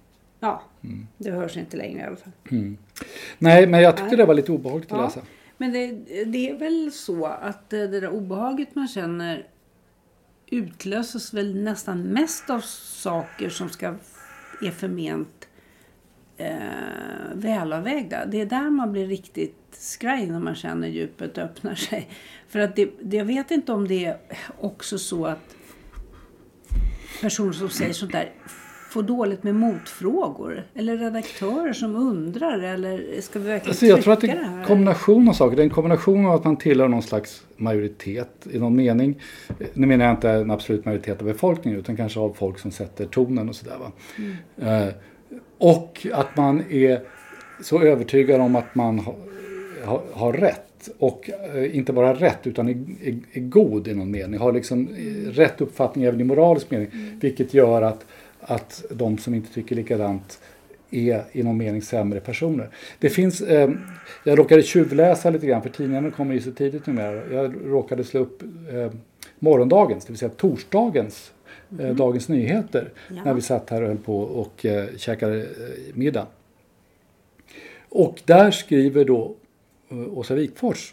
Ja, 0.45 0.63
Mm. 0.85 1.07
det 1.19 1.31
hörs 1.31 1.57
inte 1.57 1.77
längre 1.77 2.01
i 2.01 2.05
alla 2.07 2.17
fall. 2.17 2.33
Nej, 3.39 3.67
men 3.67 3.83
jag 3.83 3.97
tyckte 3.97 4.17
det 4.17 4.25
var 4.25 4.35
lite 4.35 4.53
obehagligt 4.53 4.93
att 4.93 4.99
Ja. 4.99 5.05
läsa. 5.05 5.21
Men 5.57 5.73
det, 5.73 5.91
det 6.25 6.51
är 6.51 6.59
väl 6.59 6.93
så 6.93 7.27
att 7.27 7.73
eh, 7.73 7.79
det 7.79 8.01
där 8.01 8.09
obehaget 8.09 8.75
man 8.75 8.89
känner 8.89 9.47
utlöses 10.47 11.35
väl 11.35 11.63
nästan 11.63 12.03
mest 12.03 12.51
av 12.51 12.61
saker 12.61 13.49
som 13.51 13.69
ska 13.69 13.95
är 14.63 14.71
förment 14.71 15.49
eh, 16.37 16.57
välavvägda. 17.35 18.27
Det 18.27 18.41
är 18.41 18.47
där 18.47 18.71
man 18.71 18.93
blir 18.93 19.07
riktigt 19.07 19.57
skraj 19.73 20.27
när 20.27 20.41
man 20.41 20.55
känner 20.55 20.89
djupet 20.89 21.39
öppnar 21.39 21.75
sig. 21.75 22.09
För 22.49 22.59
att 22.59 22.77
det, 22.77 22.91
det, 23.03 23.17
jag 23.17 23.25
vet 23.25 23.51
inte 23.51 23.73
om 23.73 23.89
det 23.89 24.05
är 24.05 24.17
också 24.61 24.99
så 24.99 25.27
att 25.27 25.57
personer 27.21 27.53
som 27.53 27.69
säger 27.69 27.93
sånt 27.93 28.13
där 28.13 28.33
får 28.93 29.03
dåligt 29.03 29.43
med 29.43 29.55
motfrågor. 29.55 30.65
Eller 30.75 30.97
redaktörer 30.97 31.73
som 31.73 31.97
undrar. 31.97 32.59
Eller 32.59 33.21
ska 33.21 33.39
vi 33.39 33.49
verkligen 33.49 33.71
Alltså 33.71 33.87
jag 33.87 34.03
tror 34.03 34.13
att 34.13 34.21
det 34.21 34.29
är 34.29 34.37
en 34.37 34.65
kombination 34.65 35.29
av 35.29 35.33
saker. 35.33 35.57
Det 35.57 35.63
är 35.63 35.65
en 35.65 35.71
kombination 35.71 36.27
av 36.27 36.33
att 36.33 36.45
man 36.45 36.57
tillhör 36.57 36.89
någon 36.89 37.03
slags 37.03 37.43
majoritet 37.57 38.47
i 38.51 38.59
någon 38.59 38.77
mening. 38.77 39.21
Nu 39.73 39.87
menar 39.87 40.05
jag 40.05 40.15
inte 40.15 40.31
en 40.31 40.51
absolut 40.51 40.85
majoritet 40.85 41.21
av 41.21 41.27
befolkningen 41.27 41.81
utan 41.81 41.97
kanske 41.97 42.21
av 42.21 42.37
folk 42.39 42.59
som 42.59 42.71
sätter 42.71 43.07
tonen 43.07 43.49
och 43.49 43.57
sådär. 43.57 43.77
Va? 43.81 43.93
Mm. 44.19 44.87
Eh, 44.87 44.95
och 45.59 46.07
att 46.13 46.37
man 46.37 46.63
är 46.71 47.01
så 47.63 47.83
övertygad 47.83 48.41
om 48.41 48.57
att 48.57 48.75
man 48.75 48.99
har, 48.99 49.15
har, 49.85 50.03
har 50.13 50.33
rätt. 50.33 50.89
Och 50.99 51.31
eh, 51.55 51.77
inte 51.77 51.93
bara 51.93 52.15
rätt 52.15 52.47
utan 52.47 52.69
är, 52.69 52.73
är, 53.03 53.19
är 53.33 53.41
god 53.41 53.89
i 53.89 53.95
någon 53.95 54.11
mening. 54.11 54.41
Har 54.41 54.53
liksom 54.53 54.89
eh, 54.89 55.31
rätt 55.31 55.61
uppfattning 55.61 56.05
även 56.05 56.21
i 56.21 56.25
moralisk 56.25 56.71
mening. 56.71 56.89
Vilket 57.21 57.55
gör 57.55 57.83
att, 57.83 58.07
att 58.43 58.85
de 58.91 59.19
som 59.19 59.35
inte 59.35 59.55
tycker 59.55 59.77
likadant 59.77 60.41
är 60.91 61.25
i 61.33 61.43
någon 61.43 61.57
mening 61.57 61.83
sämre 61.83 62.21
personer. 62.21 62.69
Det 62.99 63.11
finns, 63.11 63.41
eh, 63.41 63.71
jag 64.25 64.39
råkade 64.39 64.63
tjuvläsa 64.63 65.31
lite 65.31 65.47
grann 65.47 65.63
för 65.63 65.71
tidningarna 65.71 66.11
kommer 66.11 66.35
ju 66.35 66.41
så 66.41 66.53
tidigt 66.53 66.87
numera. 66.87 67.33
Jag 67.35 67.55
råkade 67.65 68.05
slå 68.05 68.21
upp 68.21 68.43
eh, 68.43 68.93
morgondagens, 69.39 70.05
det 70.05 70.13
vill 70.13 70.19
säga 70.19 70.31
torsdagens 70.37 71.33
eh, 71.81 71.95
Dagens 71.95 72.29
Nyheter. 72.29 72.91
Ja. 73.09 73.25
När 73.25 73.35
vi 73.35 73.41
satt 73.41 73.71
här 73.71 73.83
och 73.83 73.89
höll 73.89 73.99
på 73.99 74.21
och 74.21 74.67
eh, 74.67 74.87
käkade 74.97 75.39
eh, 75.41 75.47
middag. 75.95 76.27
Och 77.89 78.23
där 78.25 78.51
skriver 78.51 79.05
då 79.05 79.35
eh, 79.91 80.19
Åsa 80.19 80.35
Wikfors, 80.35 80.93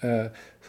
eh, 0.00 0.26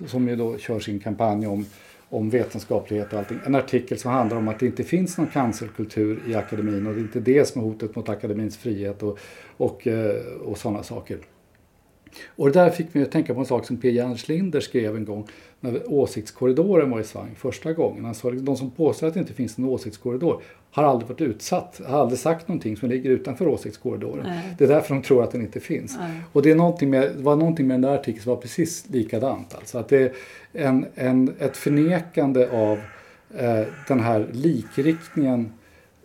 som 0.07 0.27
ju 0.27 0.35
då 0.35 0.57
kör 0.57 0.79
sin 0.79 0.99
kampanj 0.99 1.47
om, 1.47 1.65
om 2.13 2.29
vetenskaplighet 2.29 3.13
och 3.13 3.19
allting, 3.19 3.39
en 3.45 3.55
artikel 3.55 3.97
som 3.97 4.11
handlar 4.11 4.37
om 4.37 4.47
att 4.47 4.59
det 4.59 4.65
inte 4.65 4.83
finns 4.83 5.17
någon 5.17 5.27
cancelkultur 5.27 6.19
i 6.27 6.35
akademin 6.35 6.87
och 6.87 6.93
det 6.93 6.99
är 6.99 7.01
inte 7.01 7.19
det 7.19 7.45
som 7.45 7.61
är 7.61 7.65
hotet 7.65 7.95
mot 7.95 8.09
akademins 8.09 8.57
frihet 8.57 9.03
och, 9.03 9.19
och, 9.57 9.87
eh, 9.87 10.15
och 10.45 10.57
sådana 10.57 10.83
saker. 10.83 11.17
Och 12.35 12.51
det 12.51 12.59
där 12.59 12.69
fick 12.69 12.93
mig 12.93 13.03
att 13.03 13.11
tänka 13.11 13.33
på 13.33 13.39
en 13.39 13.45
sak 13.45 13.65
som 13.65 13.77
P. 13.77 13.91
Linder 14.27 14.59
skrev 14.59 14.95
en 14.95 15.05
gång 15.05 15.27
när 15.59 15.91
åsiktskorridoren 15.93 16.89
var 16.89 16.99
i 16.99 17.03
svang 17.03 17.35
första 17.37 17.73
gången. 17.73 18.05
Han 18.05 18.15
sa 18.15 18.29
att 18.29 18.45
de 18.45 18.57
som 18.57 18.71
påstår 18.71 19.07
att 19.07 19.13
det 19.13 19.19
inte 19.19 19.33
finns 19.33 19.57
en 19.57 19.65
åsiktskorridor 19.65 20.41
har 20.71 20.83
aldrig 20.83 21.09
varit 21.09 21.21
utsatt, 21.21 21.81
har 21.85 21.99
aldrig 21.99 22.19
sagt 22.19 22.47
någonting 22.47 22.77
som 22.77 22.89
ligger 22.89 23.09
utanför 23.09 23.47
åsiktskorridoren. 23.47 24.23
Nej. 24.23 24.55
Det 24.57 24.63
är 24.63 24.67
därför 24.67 24.93
de 24.93 25.03
tror 25.03 25.23
att 25.23 25.31
den 25.31 25.41
inte 25.41 25.59
finns. 25.59 25.97
Nej. 25.99 26.21
Och 26.31 26.41
det, 26.41 26.51
är 26.51 26.55
någonting 26.55 26.89
med, 26.89 27.11
det 27.17 27.23
var 27.23 27.35
någonting 27.35 27.67
med 27.67 27.73
den 27.73 27.81
där 27.81 27.97
artikeln 27.97 28.23
som 28.23 28.29
var 28.29 28.41
precis 28.41 28.89
likadant. 28.89 29.55
Alltså 29.55 29.77
att 29.77 29.89
det 29.89 29.97
är 30.01 30.13
en, 30.53 30.85
en, 30.95 31.33
ett 31.39 31.57
förnekande 31.57 32.49
av 32.49 32.79
eh, 33.37 33.67
den 33.87 33.99
här 33.99 34.27
likriktningen 34.31 35.53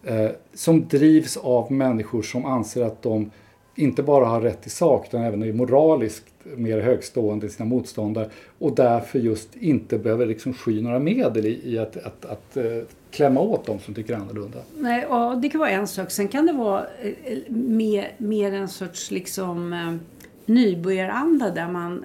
eh, 0.04 0.30
som 0.54 0.88
drivs 0.88 1.36
av 1.36 1.72
människor 1.72 2.22
som 2.22 2.44
anser 2.44 2.82
att 2.82 3.02
de 3.02 3.30
inte 3.78 4.02
bara 4.02 4.24
har 4.24 4.40
rätt 4.40 4.66
i 4.66 4.70
sak 4.70 5.06
utan 5.08 5.22
även 5.22 5.42
är 5.42 5.52
moraliskt 5.52 6.24
mer 6.56 6.80
högstående 6.80 7.46
än 7.46 7.50
sina 7.50 7.68
motståndare 7.68 8.30
och 8.58 8.74
därför 8.74 9.18
just 9.18 9.56
inte 9.56 9.98
behöver 9.98 10.26
liksom 10.26 10.54
sky 10.54 10.82
några 10.82 10.98
medel 10.98 11.46
i, 11.46 11.60
i 11.64 11.78
att, 11.78 11.96
att, 11.96 12.24
att 12.24 12.56
eh, 12.56 12.64
klämma 13.10 13.40
åt 13.40 13.66
dem 13.66 13.78
som 13.78 13.94
tycker 13.94 14.14
annorlunda. 14.14 14.58
Nej, 14.78 15.06
ja, 15.08 15.38
det 15.42 15.48
kan 15.48 15.58
vara 15.58 15.70
en 15.70 15.86
sak. 15.86 16.10
Sen 16.10 16.28
kan 16.28 16.46
det 16.46 16.52
vara 16.52 16.86
eh, 17.02 17.08
eh, 17.24 17.38
mer, 17.50 18.12
mer 18.18 18.52
en 18.52 18.68
sorts 18.68 19.10
liksom, 19.10 19.98
nybörjaranda 20.46 21.50
där 21.50 21.68
man 21.68 22.04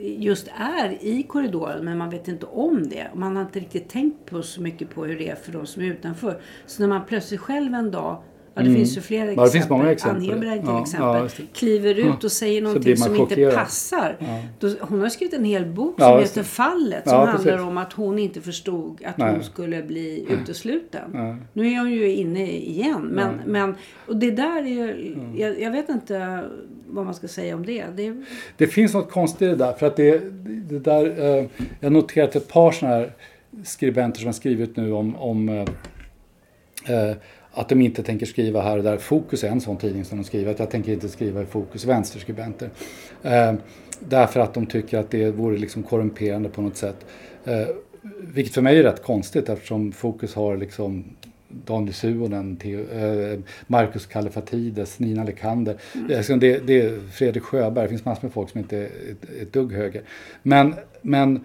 just 0.00 0.48
är 0.58 0.98
i 1.00 1.22
korridoren 1.22 1.84
men 1.84 1.98
man 1.98 2.10
vet 2.10 2.28
inte 2.28 2.46
om 2.46 2.88
det. 2.88 3.06
Man 3.14 3.36
har 3.36 3.42
inte 3.42 3.60
riktigt 3.60 3.88
tänkt 3.88 4.26
på 4.26 4.42
så 4.42 4.60
mycket 4.60 4.90
på 4.90 5.04
hur 5.04 5.18
det 5.18 5.28
är 5.28 5.34
för 5.36 5.52
de 5.52 5.66
som 5.66 5.82
är 5.82 5.86
utanför. 5.86 6.40
Så 6.66 6.82
när 6.82 6.88
man 6.88 7.00
plötsligt 7.08 7.40
själv 7.40 7.74
en 7.74 7.90
dag 7.90 8.22
Ja, 8.56 8.62
det 8.62 8.74
finns 8.74 8.96
ju 8.96 9.00
flera 9.00 9.22
Mm. 9.22 9.34
Ja, 9.36 9.44
exempel. 9.46 9.52
det 9.52 9.58
finns 9.58 9.70
många 9.70 9.92
exempel. 9.92 10.22
Ann 10.30 10.38
Heberg 10.42 10.58
till 10.60 10.68
Ja, 10.68 10.82
exempel. 10.82 11.30
ja, 11.38 11.44
kliver 11.54 11.94
ut 11.94 12.04
Ja. 12.06 12.16
och 12.24 12.32
säger 12.32 12.62
någonting 12.62 12.96
som 12.96 13.16
inte 13.16 13.34
chockerad. 13.34 13.54
passar. 13.54 14.16
Då, 14.60 14.70
hon 14.80 15.00
har 15.00 15.08
skrivit 15.08 15.34
en 15.34 15.44
hel 15.44 15.66
bok 15.66 16.00
som 16.00 16.18
heter. 16.18 16.42
Fallet. 16.42 17.08
Som 17.08 17.26
precis. 17.26 17.46
handlar 17.46 17.68
om 17.68 17.78
att 17.78 17.92
hon 17.92 18.18
inte 18.18 18.40
förstod 18.40 19.04
att 19.04 19.18
Nej. 19.18 19.32
hon 19.32 19.42
skulle 19.44 19.82
bli 19.82 20.26
utesluten. 20.30 21.10
Nej. 21.12 21.36
Nu 21.52 21.72
är 21.72 21.78
hon 21.78 21.90
ju 21.92 22.12
inne 22.12 22.50
igen. 22.52 23.02
Men, 23.02 23.40
men, 23.46 23.74
och 24.06 24.16
det 24.16 24.30
där 24.30 24.58
är 24.62 24.66
ju, 24.66 24.90
Mm. 25.12 25.38
jag, 25.38 25.60
jag 25.60 25.70
vet 25.70 25.88
inte 25.88 26.44
vad 26.88 27.04
man 27.04 27.14
ska 27.14 27.28
säga 27.28 27.54
om 27.56 27.66
det. 27.66 27.84
det 27.96 28.22
Det 28.56 28.66
finns 28.66 28.94
något 28.94 29.10
konstigt 29.10 29.42
i 29.42 29.46
det 29.46 29.56
där. 29.56 29.72
För 29.72 29.86
att 29.86 29.96
det, 29.96 30.18
det 30.70 30.78
där 30.78 31.36
eh, 31.38 31.44
jag 31.80 31.92
noterat 31.92 32.36
ett 32.36 32.48
par 32.48 32.72
sådana 32.72 32.94
här 32.96 33.12
skribenter 33.64 34.18
som 34.20 34.26
har 34.26 34.32
skrivit 34.32 34.76
nu 34.76 34.92
om, 34.92 35.16
om 35.16 35.48
eh, 35.48 35.60
eh, 36.86 37.16
att 37.56 37.68
de 37.68 37.80
inte 37.80 38.02
tänker 38.02 38.26
skriva 38.26 38.62
här 38.62 38.78
och 38.78 38.84
där. 38.84 38.96
Fokus 38.96 39.44
är 39.44 39.48
en 39.48 39.60
sån 39.60 39.76
tidning 39.76 40.04
som 40.04 40.18
de 40.18 40.24
skriver 40.24 40.50
att 40.52 40.58
jag 40.58 40.70
tänker 40.70 40.92
inte 40.92 41.08
skriva 41.08 41.42
i 41.42 41.46
Fokus, 41.46 41.84
vänsterskribenter. 41.84 42.70
Eh, 43.22 43.54
därför 44.00 44.40
att 44.40 44.54
de 44.54 44.66
tycker 44.66 44.98
att 44.98 45.10
det 45.10 45.30
vore 45.30 45.58
liksom 45.58 45.82
korrumperande 45.82 46.48
på 46.48 46.62
något 46.62 46.76
sätt. 46.76 47.06
Eh, 47.44 47.66
vilket 48.20 48.54
för 48.54 48.62
mig 48.62 48.78
är 48.78 48.82
rätt 48.82 49.02
konstigt 49.02 49.48
eftersom 49.48 49.92
Fokus 49.92 50.34
har 50.34 50.56
liksom 50.56 51.04
Daniel 51.48 51.94
Suhonen, 51.94 52.56
Theo- 52.56 53.32
eh, 53.32 53.38
Marcus 53.66 54.06
Kallifatides, 54.06 54.98
Nina 54.98 55.24
Lekander. 55.24 55.76
Mm. 55.94 56.38
Det, 56.40 56.66
det 56.66 56.80
är 56.80 57.10
Fredrik 57.10 57.42
Sjöberg, 57.42 57.84
det 57.84 57.88
finns 57.88 58.04
massor 58.04 58.22
med 58.22 58.32
folk 58.32 58.50
som 58.50 58.60
inte 58.60 58.76
är 58.76 58.84
ett, 58.84 59.42
ett 59.42 59.52
dugg 59.52 59.72
höger. 59.72 60.02
Men, 60.42 60.74
men 61.02 61.36
eh, 61.36 61.42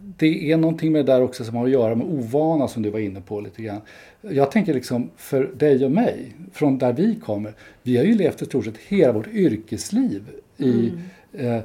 det 0.00 0.52
är 0.52 0.56
någonting 0.56 0.92
med 0.92 1.06
det 1.06 1.12
där 1.12 1.22
också 1.22 1.44
som 1.44 1.56
har 1.56 1.64
att 1.64 1.70
göra 1.70 1.94
med 1.94 2.06
ovana 2.06 2.68
som 2.68 2.82
du 2.82 2.90
var 2.90 2.98
inne 2.98 3.20
på 3.20 3.40
lite 3.40 3.62
grann. 3.62 3.80
Jag 4.20 4.50
tänker 4.50 4.74
liksom 4.74 5.10
för 5.16 5.50
dig 5.56 5.84
och 5.84 5.90
mig, 5.90 6.34
från 6.52 6.78
där 6.78 6.92
vi 6.92 7.14
kommer, 7.14 7.52
vi 7.82 7.96
har 7.96 8.04
ju 8.04 8.14
levt 8.14 8.42
i 8.42 8.44
stort 8.44 8.64
sett 8.64 8.78
hela 8.88 9.12
vårt 9.12 9.28
yrkesliv 9.28 10.22
i, 10.58 10.92
eh, 11.32 11.58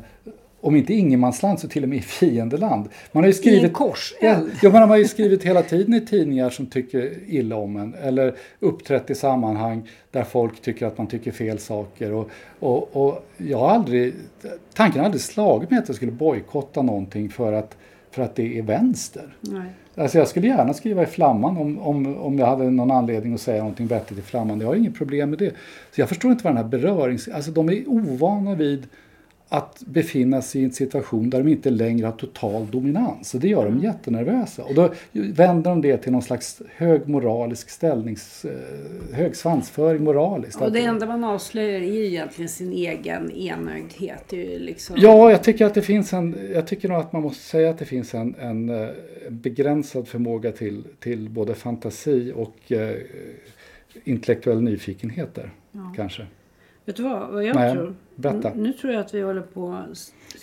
om 0.61 0.75
inte 0.75 0.93
ingenmansland 0.93 1.59
så 1.59 1.67
till 1.67 1.83
och 1.83 1.89
med 1.89 1.97
i 1.97 2.01
fiendeland. 2.01 2.89
Man 3.11 3.23
har 3.23 3.27
ju 3.27 3.33
skrivit, 3.33 3.73
kors, 3.73 4.13
ja, 4.21 4.39
ja, 4.61 4.69
man 4.69 4.89
har 4.89 4.97
ju 4.97 5.05
skrivit 5.05 5.43
hela 5.43 5.61
tiden 5.61 5.93
i 5.93 6.05
tidningar 6.05 6.49
som 6.49 6.65
tycker 6.65 7.13
illa 7.27 7.55
om 7.55 7.77
en 7.77 7.93
eller 7.93 8.35
uppträtt 8.59 9.09
i 9.09 9.15
sammanhang 9.15 9.89
där 10.11 10.23
folk 10.23 10.61
tycker 10.61 10.85
att 10.85 10.97
man 10.97 11.07
tycker 11.07 11.31
fel 11.31 11.59
saker. 11.59 12.13
Och, 12.13 12.29
och, 12.59 12.95
och 12.95 13.25
jag 13.37 13.57
har 13.57 13.69
aldrig, 13.69 14.13
tanken 14.73 14.99
har 14.99 15.05
aldrig 15.05 15.21
slagit 15.21 15.69
mig 15.69 15.79
att 15.79 15.87
jag 15.87 15.95
skulle 15.95 16.11
bojkotta 16.11 16.81
någonting 16.81 17.29
för 17.29 17.53
att, 17.53 17.77
för 18.17 18.23
att 18.23 18.35
det 18.35 18.57
är 18.57 18.61
vänster. 18.61 19.35
Nej. 19.41 19.69
Alltså 19.95 20.17
jag 20.17 20.27
skulle 20.27 20.47
gärna 20.47 20.73
skriva 20.73 21.03
i 21.03 21.05
Flamman 21.05 21.57
om, 21.57 21.79
om, 21.79 22.17
om 22.17 22.39
jag 22.39 22.45
hade 22.45 22.69
någon 22.69 22.91
anledning 22.91 23.33
att 23.33 23.41
säga 23.41 23.57
någonting 23.57 23.87
vettigt 23.87 24.17
i 24.17 24.21
Flamman. 24.21 24.61
Jag 24.61 24.67
har 24.67 24.75
inget 24.75 24.95
problem 24.95 25.29
med 25.29 25.39
det. 25.39 25.53
Så 25.91 26.01
jag 26.01 26.09
förstår 26.09 26.31
inte 26.31 26.43
vad 26.43 26.55
den 26.55 26.63
här 26.63 26.69
berörings... 26.69 27.27
Alltså 27.27 27.51
de 27.51 27.69
är 27.69 27.89
ovana 27.89 28.55
vid 28.55 28.87
att 29.49 29.83
befinna 29.85 30.41
sig 30.41 30.61
i 30.61 30.63
en 30.63 30.71
situation 30.71 31.29
där 31.29 31.43
de 31.43 31.49
inte 31.49 31.69
längre 31.69 32.05
har 32.05 32.13
total 32.13 32.67
dominans. 32.71 33.33
Och 33.33 33.39
det 33.39 33.47
gör 33.47 33.65
dem 33.65 33.79
jättenervösa. 33.79 34.63
Och 34.63 34.75
då 34.75 34.93
vänder 35.11 35.69
de 35.69 35.81
det 35.81 35.97
till 35.97 36.11
någon 36.11 36.21
slags 36.21 36.61
hög 36.75 37.07
moralisk 37.07 37.69
ställnings... 37.69 38.45
eh, 38.45 39.15
Hög 39.15 39.35
svansföring 39.35 40.03
moraliskt. 40.03 40.61
Och 40.61 40.71
det 40.71 40.83
enda 40.83 41.05
man 41.05 41.23
avslöjar 41.23 41.81
är 41.81 41.93
ju 41.93 42.05
egentligen 42.05 42.49
sin 42.49 42.73
egen 42.73 43.31
enögdhet. 43.31 44.31
Liksom... 44.57 44.95
Ja, 44.99 45.31
jag 45.31 45.43
tycker 45.43 45.65
att 45.65 45.73
det 45.73 45.81
finns 45.81 46.13
en, 46.13 46.35
jag 46.53 46.67
tycker 46.67 46.89
nog 46.89 46.97
att 46.97 47.13
man 47.13 47.21
måste 47.21 47.43
säga 47.43 47.69
att 47.69 47.77
det 47.77 47.85
finns 47.85 48.13
en, 48.13 48.35
en 48.39 48.69
eh, 48.69 48.87
begränsad 49.29 50.07
förmåga 50.07 50.51
till, 50.51 50.83
till 50.99 51.29
både 51.29 51.53
fantasi 51.53 52.33
och 52.35 52.71
eh, 52.71 52.95
intellektuell 54.03 54.61
nyfikenhet 54.61 55.35
där, 55.35 55.51
kanske. 55.95 56.25
Vet 56.87 56.95
du 56.95 57.03
vad, 57.03 57.29
vad 57.29 57.43
jag 57.45 57.55
Nej, 57.55 57.73
tror? 57.73 57.95
berätta. 58.15 58.51
Nu 58.55 58.73
tror 58.73 58.93
jag 58.93 59.01
att 59.01 59.13
vi 59.13 59.21
håller 59.21 59.41
på... 59.41 59.83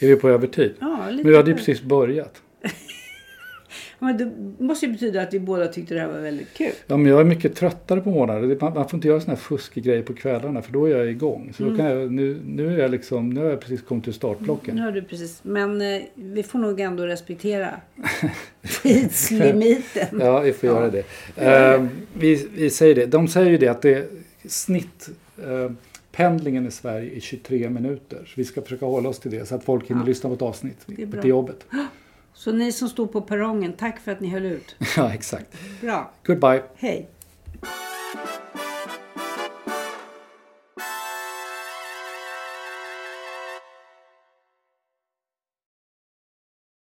Är 0.00 0.06
vi 0.08 0.16
på 0.16 0.28
övertid? 0.28 0.74
Ja, 0.80 1.06
lite 1.10 1.22
Men 1.22 1.30
vi 1.30 1.36
hade 1.36 1.50
ju 1.50 1.56
precis 1.56 1.82
börjat. 1.82 2.42
Ja, 2.62 2.68
Men 3.98 4.16
det 4.18 4.64
måste 4.64 4.86
ju 4.86 4.92
betyda 4.92 5.22
att 5.22 5.34
vi 5.34 5.40
båda 5.40 5.68
tyckte 5.68 5.94
det 5.94 6.00
här 6.00 6.08
var 6.08 6.18
väldigt 6.20 6.54
kul. 6.54 6.72
Ja, 6.86 6.96
men 6.96 7.06
jag 7.12 7.20
är 7.20 7.24
mycket 7.24 7.54
tröttare 7.56 8.00
på 8.00 8.10
morgnarna. 8.10 8.70
Man, 8.74 8.88
får 8.88 8.94
inte 8.96 9.08
göra 9.08 9.20
såna 9.20 9.32
här 9.32 9.40
fuskgrejer 9.40 10.02
på 10.02 10.14
kvällarna 10.14 10.62
för 10.62 10.72
då 10.72 10.84
är 10.86 10.90
jag 10.96 11.10
igång. 11.10 11.52
Så 11.56 11.62
Mm. 11.62 11.76
då 11.76 11.82
kan 11.82 11.90
jag, 11.90 12.12
nu, 12.12 12.40
nu, 12.46 12.74
är 12.74 12.78
jag 12.82 12.90
liksom, 12.90 13.30
nu 13.30 13.40
har 13.40 13.50
jag 13.50 13.60
precis 13.60 13.82
kommit 13.82 14.04
till 14.04 14.14
startblocken. 14.14 14.76
Nu 14.76 14.82
har 14.82 14.92
du 14.92 15.02
precis. 15.02 15.40
Men 15.42 15.80
eh, 15.80 16.02
vi 16.14 16.42
får 16.42 16.58
nog 16.58 16.80
ändå 16.80 17.06
respektera 17.06 17.70
tidslimiten. 18.82 20.20
Ja, 20.20 20.40
vi 20.40 20.52
får 20.52 20.68
göra 20.68 20.90
det. 20.90 21.04
Eh, 21.36 21.86
vi, 22.14 22.48
vi 22.54 22.70
säger 22.70 22.94
det. 22.94 23.06
De 23.06 23.28
säger 23.28 23.50
ju 23.50 23.58
det 23.58 23.68
att 23.68 23.82
det 23.82 23.94
är 23.94 24.06
snitt 24.48 25.08
eh, 25.44 25.70
pendlingen 26.14 26.66
i 26.66 26.70
Sverige 26.70 27.16
är 27.16 27.20
23 27.20 27.70
minuter. 27.70 28.24
Så 28.26 28.32
vi 28.36 28.44
ska 28.44 28.62
försöka 28.62 28.86
hålla 28.86 29.08
oss 29.08 29.18
till 29.18 29.30
det 29.30 29.46
så 29.46 29.54
att 29.54 29.64
folk 29.64 29.90
hinner 29.90 30.04
lyssna 30.04 30.28
på 30.28 30.34
ett 30.34 30.42
avsnitt 30.42 30.86
till 30.86 31.24
jobbet. 31.24 31.66
Så 32.34 32.52
ni 32.52 32.72
som 32.72 32.88
stod 32.88 33.12
på 33.12 33.20
perrongen, 33.20 33.72
tack 33.72 34.00
för 34.00 34.12
att 34.12 34.20
ni 34.20 34.28
höll 34.28 34.44
ut. 34.44 34.76
ja, 34.96 35.14
exakt. 35.14 35.46
Bra. 35.80 36.12
Goodbye. 36.26 36.62
Hej. 36.76 37.08